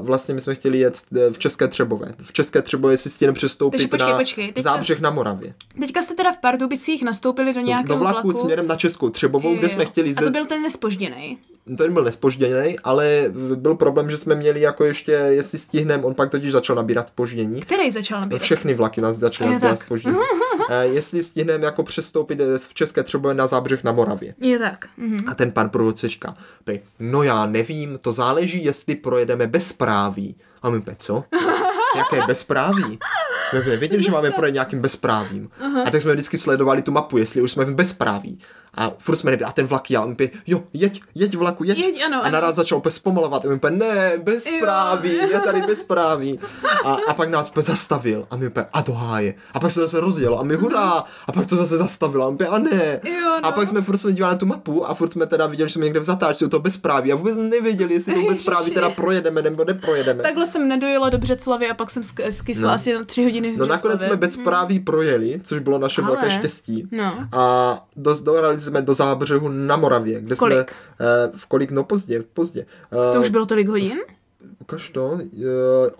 [0.00, 2.14] Uh, vlastně my jsme chtěli jet eh, v České Třebové.
[2.22, 5.54] V České Třebové si stihneme přestoupit Takže počkej, na počkej, teďka- Zábřeh na Moravě.
[5.80, 8.38] Teďka jste teda v Pardubicích nastoupili do nějakého do vlaku, vlaku.
[8.40, 9.88] směrem na Českou Třebovou, kde Jo, jsme jo.
[9.90, 10.30] chtěli A to ze...
[10.30, 11.38] byl ten nespožděný.
[11.78, 16.30] Ten byl nespožděný, ale byl problém, že jsme měli jako ještě, jestli stihneme, on pak
[16.30, 17.60] totiž začal nabírat spoždění.
[17.60, 18.42] Který začal nabírat?
[18.42, 20.16] Všechny vlaky nás začaly Jo, nabírat spoždění.
[20.74, 24.34] Jestli stihneme jako přestoupit eh, v České Třebové na zábřeh na Moravě.
[24.40, 24.88] Je tak.
[24.96, 25.18] Mhm.
[25.28, 30.36] A ten pan průvodce říká, "Pej, no já nevím, to záleží, jestli projedeme bezpráví.
[30.62, 31.24] A my, "Pe, co?
[31.96, 32.98] Jaké bezpráví?
[33.52, 35.50] My nevěděli, že máme projet nějakým bezprávím.
[35.86, 38.38] A tak jsme vždycky sledovali tu mapu, jestli už jsme v bezpráví.
[38.74, 40.02] A furt jsme nevěděli, a ten vlak jel.
[40.02, 41.78] A "Pe, jo, jeď, jeď vlaku, jeď.
[41.78, 42.32] Jeď, ano, a ano.
[42.32, 43.44] naraz začal opět zpomalovat.
[43.46, 46.38] A my, "Pe, ne, bezpráví, je tady bezpráví.
[46.84, 48.26] A, a pak nás opět zastavil.
[48.30, 49.34] A my, "Pe, a do háje.
[49.52, 50.40] A pak se zase rozjelo.
[50.40, 51.04] A my, hurá.
[51.26, 52.26] A pak to zase zastavilo.
[52.26, 53.00] A my, "Pe, a ne.
[53.04, 53.52] Jo, A no.
[53.52, 55.84] pak jsme furt jsme dívali na tu mapu a furt jsme teda viděli, že jsme
[55.84, 60.22] někde v zatáčce toho bezpráví a vůbec nevěděli, jestli to bezpráví teda projedeme nebo neprojedeme.
[60.22, 62.74] Takhle jsem nedojela do Břeclavy a pak jsem sk- skysla No.
[62.74, 66.10] asi na tři hodiny v No nakonec jsme bezpráví projeli, což bylo naše Ale.
[66.16, 66.88] velké štěstí.
[66.92, 67.28] No.
[67.32, 70.70] A do, dorali jsme do zábřehu na Moravě, kde Kolik?
[70.70, 71.06] jsme...
[71.06, 71.70] Eh, v kolik?
[71.70, 72.66] No pozdě, pozdě.
[73.10, 73.98] Eh, To už bylo tolik hodin?
[74.60, 75.18] Ukaž to.
[75.22, 75.26] Eh,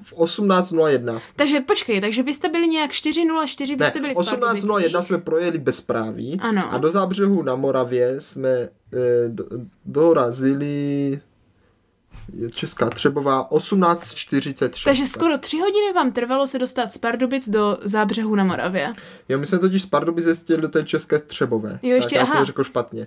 [0.02, 1.20] v 18.01.
[1.36, 5.06] Takže počkej, takže vy jste byli nějak 4.04, vy Ne, byli v 18.01 Pardubicích.
[5.06, 6.72] jsme projeli bezpráví Ano.
[6.72, 8.68] a do zábřehu na Moravě jsme
[9.28, 9.44] do,
[9.84, 11.20] dorazili
[12.54, 14.84] Česká Třebová 18.46.
[14.84, 18.92] Takže skoro tři hodiny vám trvalo se dostat z Pardubic do Zábřehu na Moravě.
[19.28, 21.78] Jo, my jsme totiž z Pardubic zjistili do té České Třebové.
[21.82, 22.32] Jo, ještě, tak já aha.
[22.32, 23.06] jsem řekl špatně.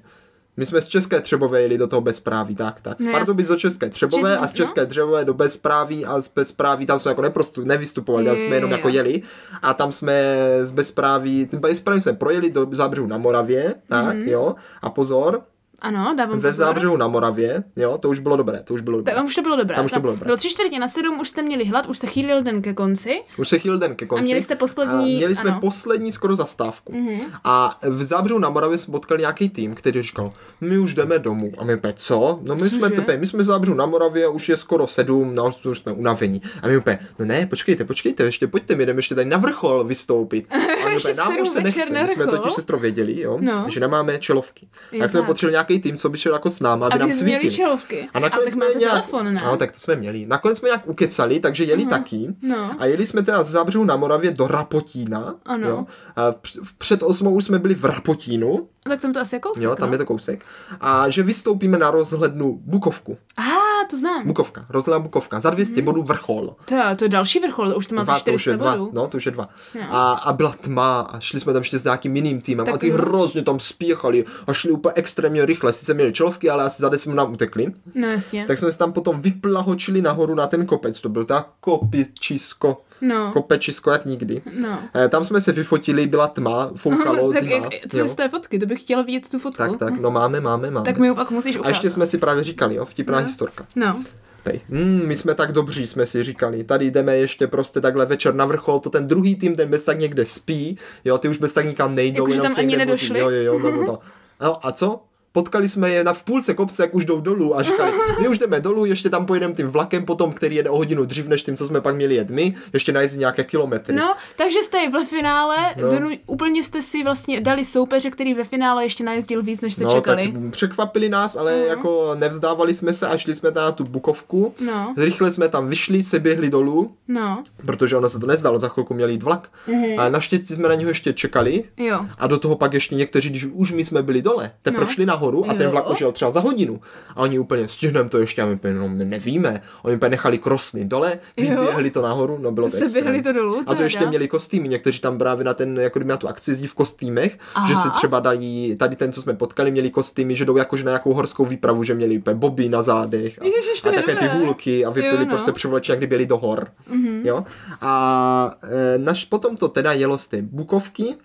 [0.58, 3.02] My jsme z České Třebové jeli do toho bezpráví, tak, tak.
[3.02, 6.86] Z No Pardubic do České Třebové a z České Třebové do bezpráví a z bezpráví
[6.86, 9.22] tam jsme jako neprostu, nevystupovali, tam jsme jenom jako jeli
[9.62, 14.28] a tam jsme z bezpráví, ten bezpráví jsme projeli do Zábřehu na Moravě, tak, Mhm.
[14.28, 14.56] jo.
[14.82, 15.42] A pozor,
[15.82, 16.66] Ano, dávám ze pozor.
[16.66, 19.14] Zábřehu na Moravě, jo, to už bylo dobré, to už bylo dobré.
[19.16, 19.76] Tam už to bylo dobré.
[19.76, 20.26] Tam už to bylo dobré.
[20.26, 23.22] Bylo tři čtvrtě na sedm, už jste měli hlad, už jste chýlil den ke konci.
[23.38, 24.24] Už se chýlil den ke konci.
[24.24, 25.60] měli jste poslední- A měli jsme ano.
[25.62, 26.94] poslední skoro zastávku.
[26.94, 27.20] Mm-hmm.
[27.44, 31.52] A v Zábřehu na Moravě jsme potkali nějaký tým, který říkal, my už jdeme domů.
[31.58, 32.40] A my úplně, co?
[32.42, 33.02] No my jsme, Cože?
[33.02, 36.42] tepe, my jsme v Zábřehu na Moravě, už je skoro sedm, no už jsme unavení.
[36.62, 39.84] A my úplně, no ne, počkejte, počkejte, ještě pojďte, my jdeme ještě tady na vrchol
[39.84, 40.46] vystoupit.
[40.52, 43.66] A my úplně, nám už se nechce, my jsme totiž sestro věděli, jo, No.
[43.70, 44.68] že nemáme čelovky.
[45.00, 47.40] Tak jsme potřebovali nějaký tým, co by šel jako s náma, aby, Aby nám měli
[47.40, 47.52] svítil.
[47.66, 48.08] čelovky.
[48.14, 49.42] A nakonec A jsme nějak, telefon, ne?
[49.46, 50.26] No, tak to jsme měli.
[50.26, 52.36] Nakonec jsme nějak ukecali, takže jeli taky.
[52.42, 52.72] No.
[52.80, 55.36] A jeli jsme teda z Zábřehu na Moravě do Rapotína.
[55.46, 55.68] Ano.
[55.70, 55.86] Jo.
[56.16, 56.36] A
[56.78, 58.52] před osmou už jsme byli v Rapotínu.
[58.86, 59.94] No, tak tam to asi je kousek, Jo, tam no.
[59.94, 60.46] je to kousek.
[60.82, 63.18] A že vystoupíme na rozhlednu Bukovku.
[63.38, 63.60] Aha,
[63.90, 64.28] to znám.
[64.28, 65.40] Bukovka, rozhledna Bukovka.
[65.40, 66.56] Za 200 bodů vrchol.
[66.66, 68.72] To, je- to je další vrchol, už to máte Dva, to už 400 je dva,
[68.72, 68.92] bodů.
[68.94, 69.50] no to už je dva.
[69.76, 69.82] Jo.
[69.90, 72.78] A, a byla tma a šli jsme tam ještě s nějakým jiným týmem Tak a
[72.78, 72.94] ty jo.
[72.98, 75.74] hrozně tam spěchali a šli úplně extrémně rychle.
[75.74, 77.74] Sice měli čelovky, ale asi za 10 minut nám utekli.
[77.96, 78.46] No jasně.
[78.48, 81.02] Tak jsme se tam potom vyplahočili nahoru na ten kopec.
[81.02, 82.82] To byl tak kopičisko.
[83.02, 83.32] No.
[83.34, 84.42] Kopečisko jak nikdy.
[84.60, 84.80] No.
[84.96, 87.56] Eh, Tam jsme se vyfotili, byla tma, foukalo, tak zima.
[87.56, 88.04] jak, co jo.
[88.04, 88.60] je z té fotky?
[88.60, 89.58] To bych chtěla vidět tu fotku.
[89.58, 90.86] Tak, tak, no máme, máme, máme.
[90.86, 91.70] Tak mi ji pak musíš a ukázat.
[91.70, 93.26] ještě jsme si právě říkali, jo, vtipná No.
[93.26, 93.66] historka.
[93.76, 94.04] No.
[94.44, 94.62] Tady.
[94.70, 96.64] Hmm, my jsme tak dobří, jsme si říkali.
[96.64, 100.00] Tady jdeme ještě prostě takhle večer na vrchol, to ten druhý tým, ten bez tak
[100.00, 103.20] někde spí, jo, ty už bez tak nikam nejdou, Jakože jenom tam ani nedošli?
[103.20, 104.00] Jo, jo, jo, no, to.
[104.42, 105.02] No a co?
[105.34, 108.38] Potkali jsme je na v půlce kopce, jak už jdou dolů a říkali, my už
[108.40, 111.58] jdeme dolů, ještě tam pojedeme tím vlakem potom, který jede o hodinu dřív než tím,
[111.58, 113.96] co jsme pak měli jet my, ještě najezdí nějaké kilometry.
[113.96, 115.90] No, takže jste ve finále, No.
[115.90, 119.84] donu, úplně jste si vlastně dali soupeře, který ve finále ještě najezdil víc, než jste
[119.84, 120.32] No, čekali.
[120.32, 124.54] tak překvapili nás, ale jako nevzdávali jsme se a šli jsme tam na tu Bukovku.
[124.66, 124.94] No.
[124.98, 128.94] Rychle jsme tam vyšli, se běhli dolů, No, protože ono se to nezdalo, za chvilku
[128.94, 129.50] měli jít vlak.
[129.68, 130.00] Mm-hmm.
[130.02, 131.64] A naštěstí jsme na něho ještě čekali.
[131.78, 132.06] jo.
[132.18, 134.92] A do toho pak ještě někteří, když už my jsme byli dole, teprve No.
[134.92, 135.72] šli nahoru a ten Jo.
[135.72, 136.82] vlak už jel třeba za hodinu.
[137.16, 139.62] A oni úplně, stihneme to ještě, a my úplně, no, my nevíme.
[139.84, 143.24] Oni úplně nechali krosny dole, vyběhli to nahoru, no bylo to Se extrém.
[143.24, 146.28] to dolů, A to ještě měli kostýmy, někteří tam právě na ten, jako na tu
[146.28, 147.68] akci jezdí v kostýmech, Aha.
[147.70, 150.92] že si třeba dají, tady ten, co jsme potkali, měli kostýmy, že jdou jakože na
[150.92, 154.86] nějakou horskou výpravu, že měli úplně boby na zádech a, Ježiš, a také ty hůlky
[154.86, 155.26] a vypili Jo, no.
[155.26, 156.68] prostě přivlečí, jak kdyby jeli do hor.
[156.92, 157.22] Mm-hmm.
[157.26, 157.44] Jo?
[157.82, 161.16] A e, naš, potom to teda jelo z té Bukovky,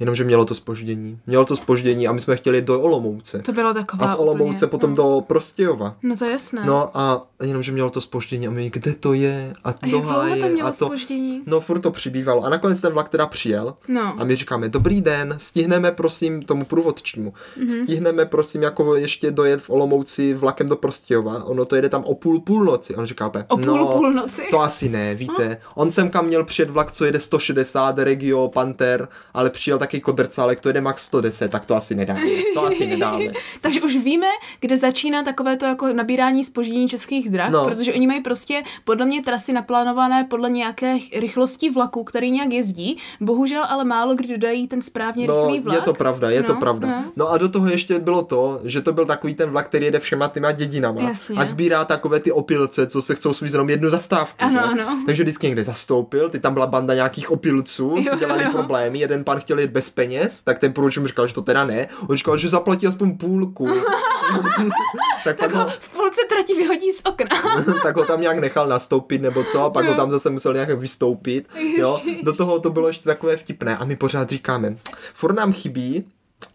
[0.00, 1.18] Jenomže mělo to spoždění.
[1.26, 3.38] Mělo to spoždění a my jsme chtěli do Olomouce.
[3.38, 4.96] To bylo taková A z Olomouce úplně, potom no.
[4.96, 5.96] do Prostějova.
[6.02, 6.62] No to je jasné.
[6.66, 9.52] No a jenomže mělo to spoždění a my, kde to je?
[9.64, 10.86] A a jak dlouho háje to mělo a to...
[10.86, 11.42] spoždění?
[11.46, 12.44] No furt to přibývalo.
[12.44, 13.74] A nakonec ten vlak teda přijel.
[13.88, 14.14] No.
[14.18, 17.32] A my říkáme, dobrý den, stihneme prosím tomu průvodčímu.
[17.56, 17.66] Mhm.
[17.66, 17.82] Mm-hmm.
[17.82, 21.44] Stihneme prosím jako ještě dojet v Olomouci vlakem do Prostějova.
[21.44, 22.96] Ono to jede tam o půl půlnoci.
[22.96, 24.42] On říká, O půl no, půlnoci?
[24.50, 25.60] to asi ne, víte.
[25.74, 30.60] On sem kam měl přijet vlak, co jede 160, Regio, Panther, ale přijel taky Kodrcálek,
[30.60, 32.20] to jede max 110, tak to asi nedáme.
[32.54, 33.24] To asi nedáme.
[33.60, 34.26] Takže už víme,
[34.60, 37.64] kde začíná takové to jako nabírání spoždění českých drah, No.
[37.68, 42.96] protože oni mají prostě podle mě trasy naplánované podle nějaké rychlosti vlaku, který nějak jezdí.
[43.20, 45.74] Bohužel ale málo kdy dodají ten správně No, rychlý vlak.
[45.76, 46.88] je to pravda, je no, to pravda.
[46.88, 47.04] No.
[47.16, 49.98] No a do toho ještě bylo to, že to byl takový ten vlak, který jede
[50.00, 51.36] všema těma dědinama Jasně.
[51.38, 54.36] a sbírá takové ty opilce, co se chcou svít jenom jednu zastávku.
[54.44, 54.82] Ano, že?
[54.82, 55.02] ano.
[55.06, 58.50] Takže vždycky někde zastoupil, ty tam byla banda nějakých opilců, co Jo, dělali jo.
[58.52, 61.64] problémy, jeden pan chtěl jít bez peněz, tak ten průvodčí mu říkal, že to teda
[61.64, 63.68] ne, on říkal, že zaplatí aspoň půlku.
[65.24, 67.28] tak, Tak ho v půlce trati vyhodí z okna.
[67.82, 70.70] tak ho tam nějak nechal nastoupit nebo co a pak ho tam zase musel nějak
[70.70, 71.48] vystoupit.
[71.76, 72.00] Jo?
[72.22, 74.76] Do toho to bylo ještě takové vtipné a my pořád říkáme,
[75.14, 76.04] furt nám chybí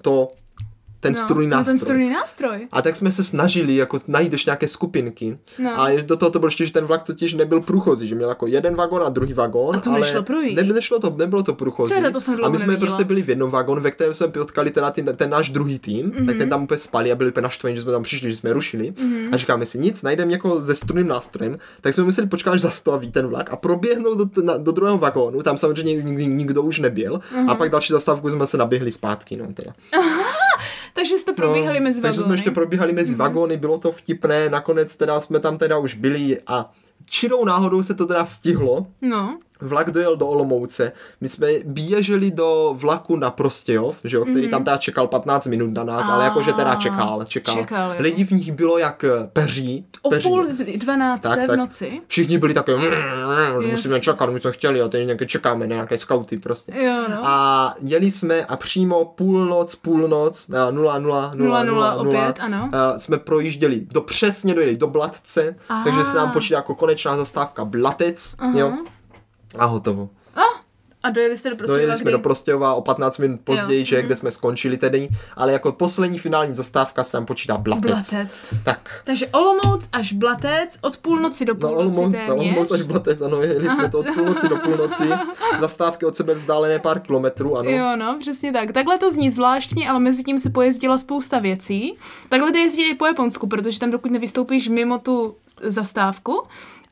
[0.01, 0.32] to,
[1.03, 1.73] ten no, nástroj.
[1.73, 2.67] ten strujný nástroj.
[2.71, 5.37] A tak jsme se snažili jako najít ještě nějaké skupinky.
[5.59, 5.81] No.
[5.81, 8.47] A do toho to bylo ještě, že ten vlak totiž nebyl průchozí, že měl jako
[8.47, 9.75] jeden vagon a druhý vagon.
[9.75, 10.55] A to ale nešlo projít.
[10.55, 11.93] Ne, nešlo to, nebylo to průchozí.
[11.93, 12.87] Teda, to jsem a my jsme neviděla.
[12.87, 16.11] prostě byli v jednom vagonu, ve kterém jsme potkali teda ty, ten náš druhý tým,
[16.11, 16.17] mm-hmm.
[16.17, 16.25] Mhm.
[16.25, 18.53] tak ten tam úplně spali a byli úplně naštvení, že jsme tam přišli, že jsme
[18.53, 18.91] rušili.
[18.91, 19.29] Mm-hmm.
[19.31, 23.11] A říkáme si nic, najdeme jako se strunným nástrojem, tak jsme museli počkat, až zastaví
[23.11, 25.95] ten vlak a proběhnout do, na, do druhého vagónu, tam samozřejmě
[26.27, 27.13] nikdo už nebyl.
[27.13, 27.43] Mhm.
[27.43, 27.51] Mm-hmm.
[27.51, 29.73] A pak další zastávku jsme se naběhli zpátky, no teda.
[30.93, 32.27] Takže jste probíhali mezi No, takže vagóny.
[32.27, 33.17] jsme ještě probíhali mezi mm-hmm.
[33.17, 36.71] vagóny, bylo to vtipné, nakonec teda jsme tam teda už byli a
[37.09, 40.91] čirou náhodou se to teda stihlo, No, vlak dojel do Olomouce,
[41.22, 44.49] my jsme běželi do vlaku na Prostějov, že jo, který mm-hmm.
[44.51, 47.55] tam teda čekal 15 minut na nás, ale jakože teda čekal, čekal.
[47.55, 47.95] Čekal, jo.
[47.99, 49.86] Lidi v nich bylo jak eh, peří.
[50.01, 50.30] O peří.
[50.30, 50.47] půl
[50.78, 51.57] dvanácté Tak, v tak.
[51.59, 52.01] noci.
[52.07, 53.99] Všichni byli takové, "Mm, musíme Jasně.
[54.01, 56.74] čekat, my jsme chtěli, a teď nějaké čekáme, nějaké skauty prostě.
[56.86, 57.18] Jo, no.
[57.24, 62.70] A jeli jsme a přímo půlnoc, půlnoc, eh, 0, 0, 0, 0, opět, ano.
[62.95, 66.34] eh, jsme projížděli, do přesně dojeli do Blatce, takže se nám Ah.
[66.34, 68.74] počítá jako konečná zastávka Blatec, jo,
[69.59, 70.09] a hotovo.
[71.03, 73.97] A dojeli jste do prostě Dojeli jsme do Prostějova o 15 minut později, Jo, že
[73.97, 74.05] mhm.
[74.05, 77.91] kde jsme skončili tedy, ale jako poslední finální zastávka se nám počítá Blatec.
[77.91, 78.43] Blatec.
[78.63, 79.01] Tak.
[79.03, 82.51] Takže Olomouc až Blatec od půlnoci do půlnoci Olomouc, na téměř.
[82.51, 85.09] Olomouc až Blatec, ano, jeli jsme to od půlnoci do půlnoci,
[85.59, 87.69] zastávky od sebe vzdálené pár kilometrů, ano.
[87.69, 88.71] Jo, no, přesně tak.
[88.71, 91.95] Takhle to zní zvláštně, ale mezi tím se pojezdila spousta věcí.
[92.29, 96.43] Takhle jde jezdit i po Japonsku, protože tam dokud nevystoupíš mimo tu zastávku,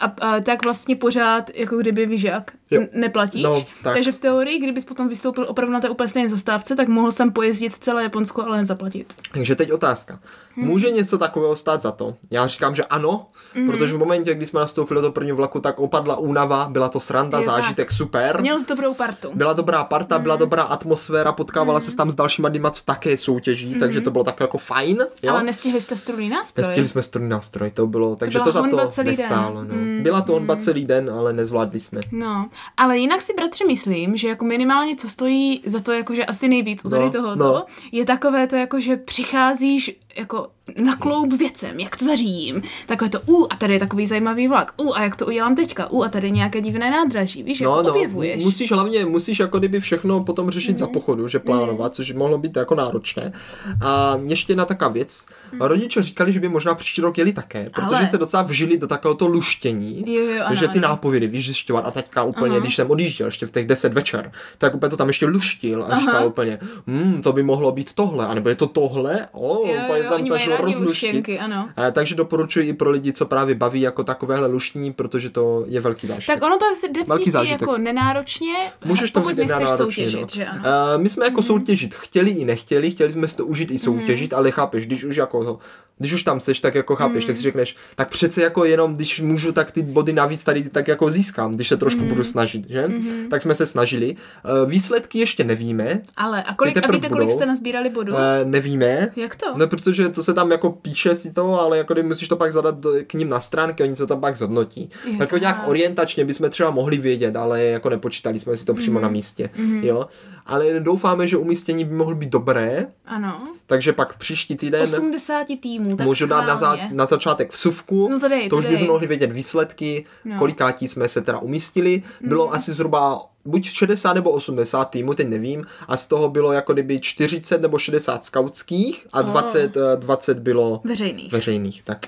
[0.02, 2.82] a, a tak vlastně pořád, jako kdyby víš jak, Jo.
[2.82, 3.44] n- neplatíš.
[3.44, 3.94] No, tak.
[3.94, 7.32] Takže v teorii, kdybys potom vystoupil opravdu na té úplně stejné zastávce, tak mohl jsem
[7.32, 9.14] pojezdit celé Japonsko, ale nezaplatit.
[9.34, 10.20] Takže teď otázka.
[10.56, 12.16] Může něco takového stát za to?
[12.32, 13.28] Já říkám, že ano,
[13.66, 17.40] protože v momentě, kdy jsme nastoupili do prvního vlaku, tak opadla únava, byla to sranda,
[17.40, 17.56] Je tak.
[17.56, 18.42] zážitek super.
[18.42, 19.32] Měl jsi dobrou partu.
[19.34, 23.76] Byla dobrá parta, byla dobrá atmosféra, potkávala se tam s dalšíma lidma, co také soutěží,
[23.80, 25.06] takže to bylo tak jako fajn.
[25.24, 25.32] Jo?
[25.34, 26.64] Ale nestihli jste strunný nástroj.
[26.68, 29.16] Nestihli jsme strojní nástroj, to bylo, takže byla to, za to celý den.
[29.18, 29.64] nestálo.
[29.64, 29.74] No.
[30.02, 32.02] Byla to honba celý den, ale nezvládli jsme.
[32.12, 36.48] No, ale jinak si bratře myslím, že jako minimálně co stojí za to jakože asi
[36.50, 37.66] nejvíc u tady No, tohoto, no.
[37.92, 42.62] je takové to jako, že přicházíš jako na kloub věcem, jak to zařídím.
[42.86, 45.92] Takové to, u, a tady je takový zajímavý vlak, u, a jak to udělám teďka,
[45.92, 48.36] u, a tady nějaké divné nádraží, víš, No, jako no, objevuješ.
[48.36, 48.44] Mhm.
[48.46, 52.56] musíš hlavně, musíš jako kdyby všechno potom řešit za pochodu, že plánovat, což mohlo být
[52.56, 53.34] jako náročné.
[53.82, 55.26] A ještě jedna taková věc.
[55.60, 57.96] Rodiče říkali, že by možná příští rok jeli také, protože Mhm.
[57.96, 60.88] Ale- se docela vžili do takovéhoto luštění, Jo, jo, ano, že ty ano.
[60.88, 64.76] nápovědy, víš, zjišťovat a teďka úplně, když jsem odjížděl ještě v těch 10 večer, tak
[64.76, 68.50] úplně to tam ještě luštil a říkal úplně, hm, to by mohlo být tohle, anebo
[68.50, 70.26] je to tohle, o, jo, úplně jo, tam
[70.66, 71.08] rozluštit.
[71.08, 71.70] luštěnky, ano.
[71.88, 75.82] Eh, Takže doporučuji i pro lidi, co právě baví jako takovéhle luštění, protože to je
[75.82, 76.36] velký zážitek.
[76.40, 77.62] Tak ono to se jde Velký zážitek.
[77.62, 78.54] jako nenáročně,
[78.86, 80.28] Můžeš to vzít i nechceš náročně, soutěžit, no.
[80.34, 80.64] že ano.
[80.96, 83.80] Uh, my jsme jako soutěžit chtěli i nechtěli, chtěli jsme si to užít i Mhm.
[83.80, 85.60] soutěžit, ale chápeš, když už jako
[86.00, 87.28] když už tam seš, tak jako chápeš, Mhm.
[87.28, 90.88] tak si řekneš, tak přece jako jenom, když můžu, tak ty body navíc tady tak
[90.88, 92.10] jako získám, když se trošku Mhm.
[92.10, 92.90] budu snažit, že?
[93.30, 94.16] Tak jsme se snažili.
[94.64, 97.30] Uh, výsledky ještě nevíme, Ale a, kolik, a víte, kolik budou.
[97.36, 98.14] jste nazbírali bodů?
[98.14, 99.46] uh, nevíme, Jak to?
[99.58, 102.52] No, protože to se tam jako píše si to, ale jako kdy musíš to pak
[102.52, 102.76] zadat
[103.08, 104.90] k ním na stránky, oni se to pak zhodnotí.
[105.04, 108.94] Tak jako nějak orientačně bychom třeba mohli vědět, ale jako nepočítali jsme si to přímo
[108.94, 109.02] Mhm.
[109.04, 109.50] na místě.
[109.82, 110.06] Jo?
[110.46, 113.48] Ale doufáme, že umístění by mohlo být dobré, Ano.
[113.66, 116.90] takže pak příští Z týden 80 týmů, tak můžu dát na, schválně.
[116.94, 118.72] na začátek vsuvku, No to dej, to to už dej.
[118.74, 120.38] bychom mohli vědět výsledky, No.
[120.40, 122.04] Kolikátí jsme se teda umístili.
[122.22, 126.74] Bylo asi zhruba buď 60 nebo 80 týmů, teď nevím, a z toho bylo jako
[126.74, 131.32] kdyby 40 nebo 60 skautských a 20, eh, 20 bylo Veřejných.
[131.32, 131.84] veřejných.
[131.84, 132.00] Tak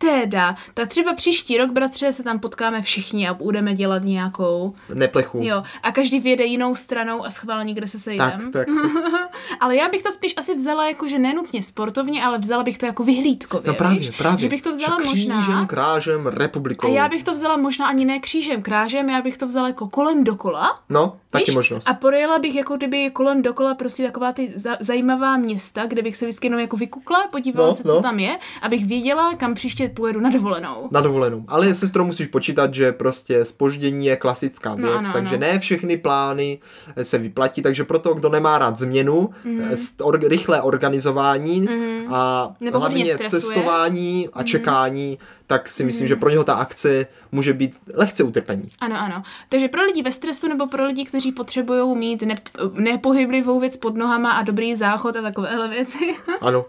[0.00, 5.38] Teda, tak třeba příští rok, bratře, se tam potkáme všichni a budeme dělat nějakou, neplechu.
[5.42, 8.52] jo, a každý vyjede jinou stranou a schválně, kde se Tak, sejdem.
[8.52, 8.68] tak.
[9.60, 12.86] ale já bych to spíš asi vzala jako, že nenutně sportovně, ale vzala bych to
[12.86, 14.10] jako vyhlídkově, No právě, víš?
[14.10, 14.38] právě.
[14.38, 15.66] Že bych to vzala Že křížem, možná...
[15.66, 16.94] krážem, A republikou.
[16.94, 20.24] já bych to vzala možná ani ne křížem, krážem, já bych to vzala jako kolem
[20.24, 20.80] dokola.
[20.88, 21.54] No, taky Víš?
[21.54, 21.88] možnost.
[21.88, 26.16] A projela bych jako kdyby kolem dokola prostě taková ty za- zajímavá města, kde bych
[26.16, 27.94] se vždycky jenom jako vykukla, podívala No, se, no.
[27.94, 30.88] co tam je, abych věděla, kam příště pojedu na dovolenou.
[30.90, 31.44] Na dovolenou.
[31.48, 35.46] Ale se to musíš počítat, že prostě spoždění je klasická No věc, ano, takže ano.
[35.46, 36.58] ne všechny plány
[36.96, 39.62] eh, se vyplatí, takže proto, kdo nemá rád změnu, mm.
[40.02, 42.14] or, rychlé organizování mm.
[42.14, 42.52] a.
[42.60, 45.18] Nebo hlavně cestování a čekání,
[45.50, 48.70] tak si myslím, že pro něho ta akce může být lehce utrpení.
[48.80, 49.22] Ano, ano.
[49.48, 52.40] Takže pro lidi ve stresu nebo pro lidi, kteří potřebují mít ne-
[52.72, 56.64] nepohyblivou věc pod nohama a dobrý záchod a takovéhle věci, Ano.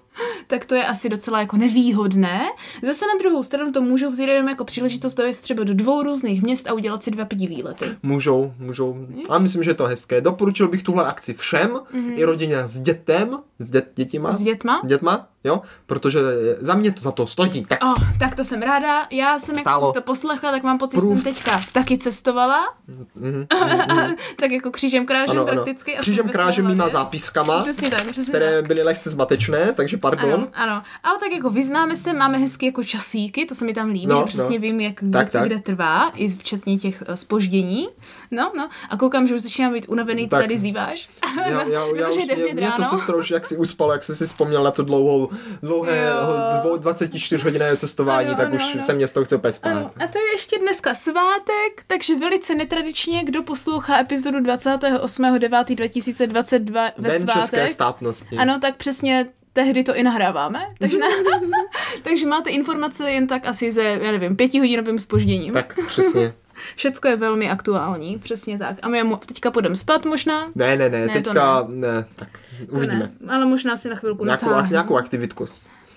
[0.47, 2.41] tak to je asi docela jako nevýhodné.
[2.83, 6.41] Zase na druhou stranu to můžou vzít jenom jako příležitost dojet třeba do dvou různých
[6.41, 7.85] měst a udělat si dva pidi výlety.
[8.03, 9.07] Můžou, můžou.
[9.29, 10.21] A myslím, že je to hezké.
[10.21, 12.13] Doporučil bych tuhle akci všem, mm-hmm.
[12.15, 14.29] i rodině s dětem, s dět, dětima.
[14.29, 14.37] Mhm.
[14.37, 14.81] S dětma?
[14.85, 16.19] Dětma, jo, protože
[16.59, 17.65] za mě to za to stojí.
[17.65, 19.07] Tak Oh, tak to jsem ráda.
[19.11, 19.81] Já jsem, jak Stálo.
[19.81, 22.73] jsem si to poslechla, tak mám pocit, že jsem teďka taky cestovala.
[24.39, 25.51] tak jako křížem krážem ano, ano.
[25.53, 25.91] prakticky.
[25.91, 28.67] aspoň Křížem krážem mýma zápiskama, Přesně tak, přesně které tak.
[28.67, 30.33] byly lehce zmatečné, takže pardon.
[30.33, 33.89] Ano, ano, ale tak jako vyznáme se, máme hezky jako časíky, to se mi tam
[33.89, 34.61] líbí, No, že přesně no.
[34.61, 35.47] vím, jak Tak, tak, co tak.
[35.47, 37.87] kde trvá, i včetně těch uh, spoždění.
[38.31, 40.41] No, no, a koukám, že už začínám být unavený, ty Tak.
[40.41, 41.09] tady zýváš.
[41.37, 41.61] Já, já,
[41.95, 42.97] já Protože už, mě, 9 mě to ráno.
[42.97, 45.29] sestro už jak si uspal, jak jsem si vzpomněl na to dlouhou,
[45.61, 45.97] dlouhé
[46.63, 46.77] Jo.
[46.77, 48.85] 24 hodinové cestování, Ano, tak ano, už ano.
[48.85, 49.69] se mě z toho chce úplně spát.
[49.69, 57.09] Ano, a to je ještě dneska svátek, takže velice netradičně, kdo poslouchá epizodu 28.9.2022 ve
[57.09, 57.41] Den svátek.
[57.41, 58.37] české státnosti.
[58.37, 61.07] Ano, tak přesně tehdy to i nahráváme, takže, na,
[62.03, 65.53] takže máte informace jen tak asi ze, já nevím, pětihodinovým spožděním.
[65.53, 66.33] Tak, přesně.
[66.75, 68.75] Všecko je velmi aktuální, přesně tak.
[68.81, 70.49] A my mo- teďka půjdeme spát možná.
[70.55, 72.05] Ne, ne, ne, Ne, to teďka ne.
[72.15, 72.39] tak
[72.69, 73.11] To uvidíme.
[73.19, 74.71] Ne, ale možná si na chvilku Nějakou, natáhneme.
[74.71, 75.45] nějakou aktivitku.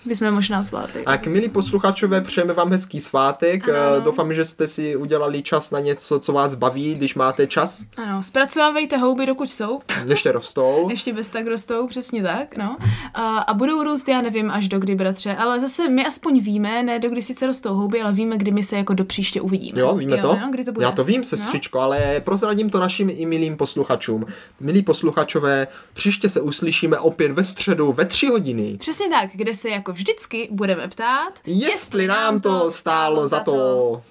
[0.05, 1.05] Bychom možná zvládli.
[1.05, 3.69] A jak milí posluchačové, přejeme vám hezký svátek.
[3.69, 3.77] Ano.
[3.97, 7.83] Eh, Doufám, že jste si udělali čas na něco, co vás baví, když máte čas.
[7.97, 9.79] Ano, zpracovávejte houby, dokud jsou.
[10.05, 10.89] Ještě rostou.
[10.89, 12.77] Ještě bez tak rostou, přesně tak, no.
[13.13, 16.83] A, a budou růst, já nevím, až do kdy, bratře, ale zase my aspoň víme,
[16.83, 19.79] ne do kdy sice rostou houby, ale víme, kdy my se jako do příště uvidíme.
[19.81, 20.27] Jo, víme to?
[20.27, 20.85] Jo, kdy to bude.
[20.85, 21.23] Já to vím, No.
[21.25, 24.25] sestřičko, ale prozradím to našim i milým posluchačům.
[24.59, 28.77] Milí posluchačové, příště se uslyšíme opět ve středu ve tři hodiny.
[28.79, 34.01] Přesně tak, kde se jako vždycky budeme ptát, Jestli nám to stálo za to.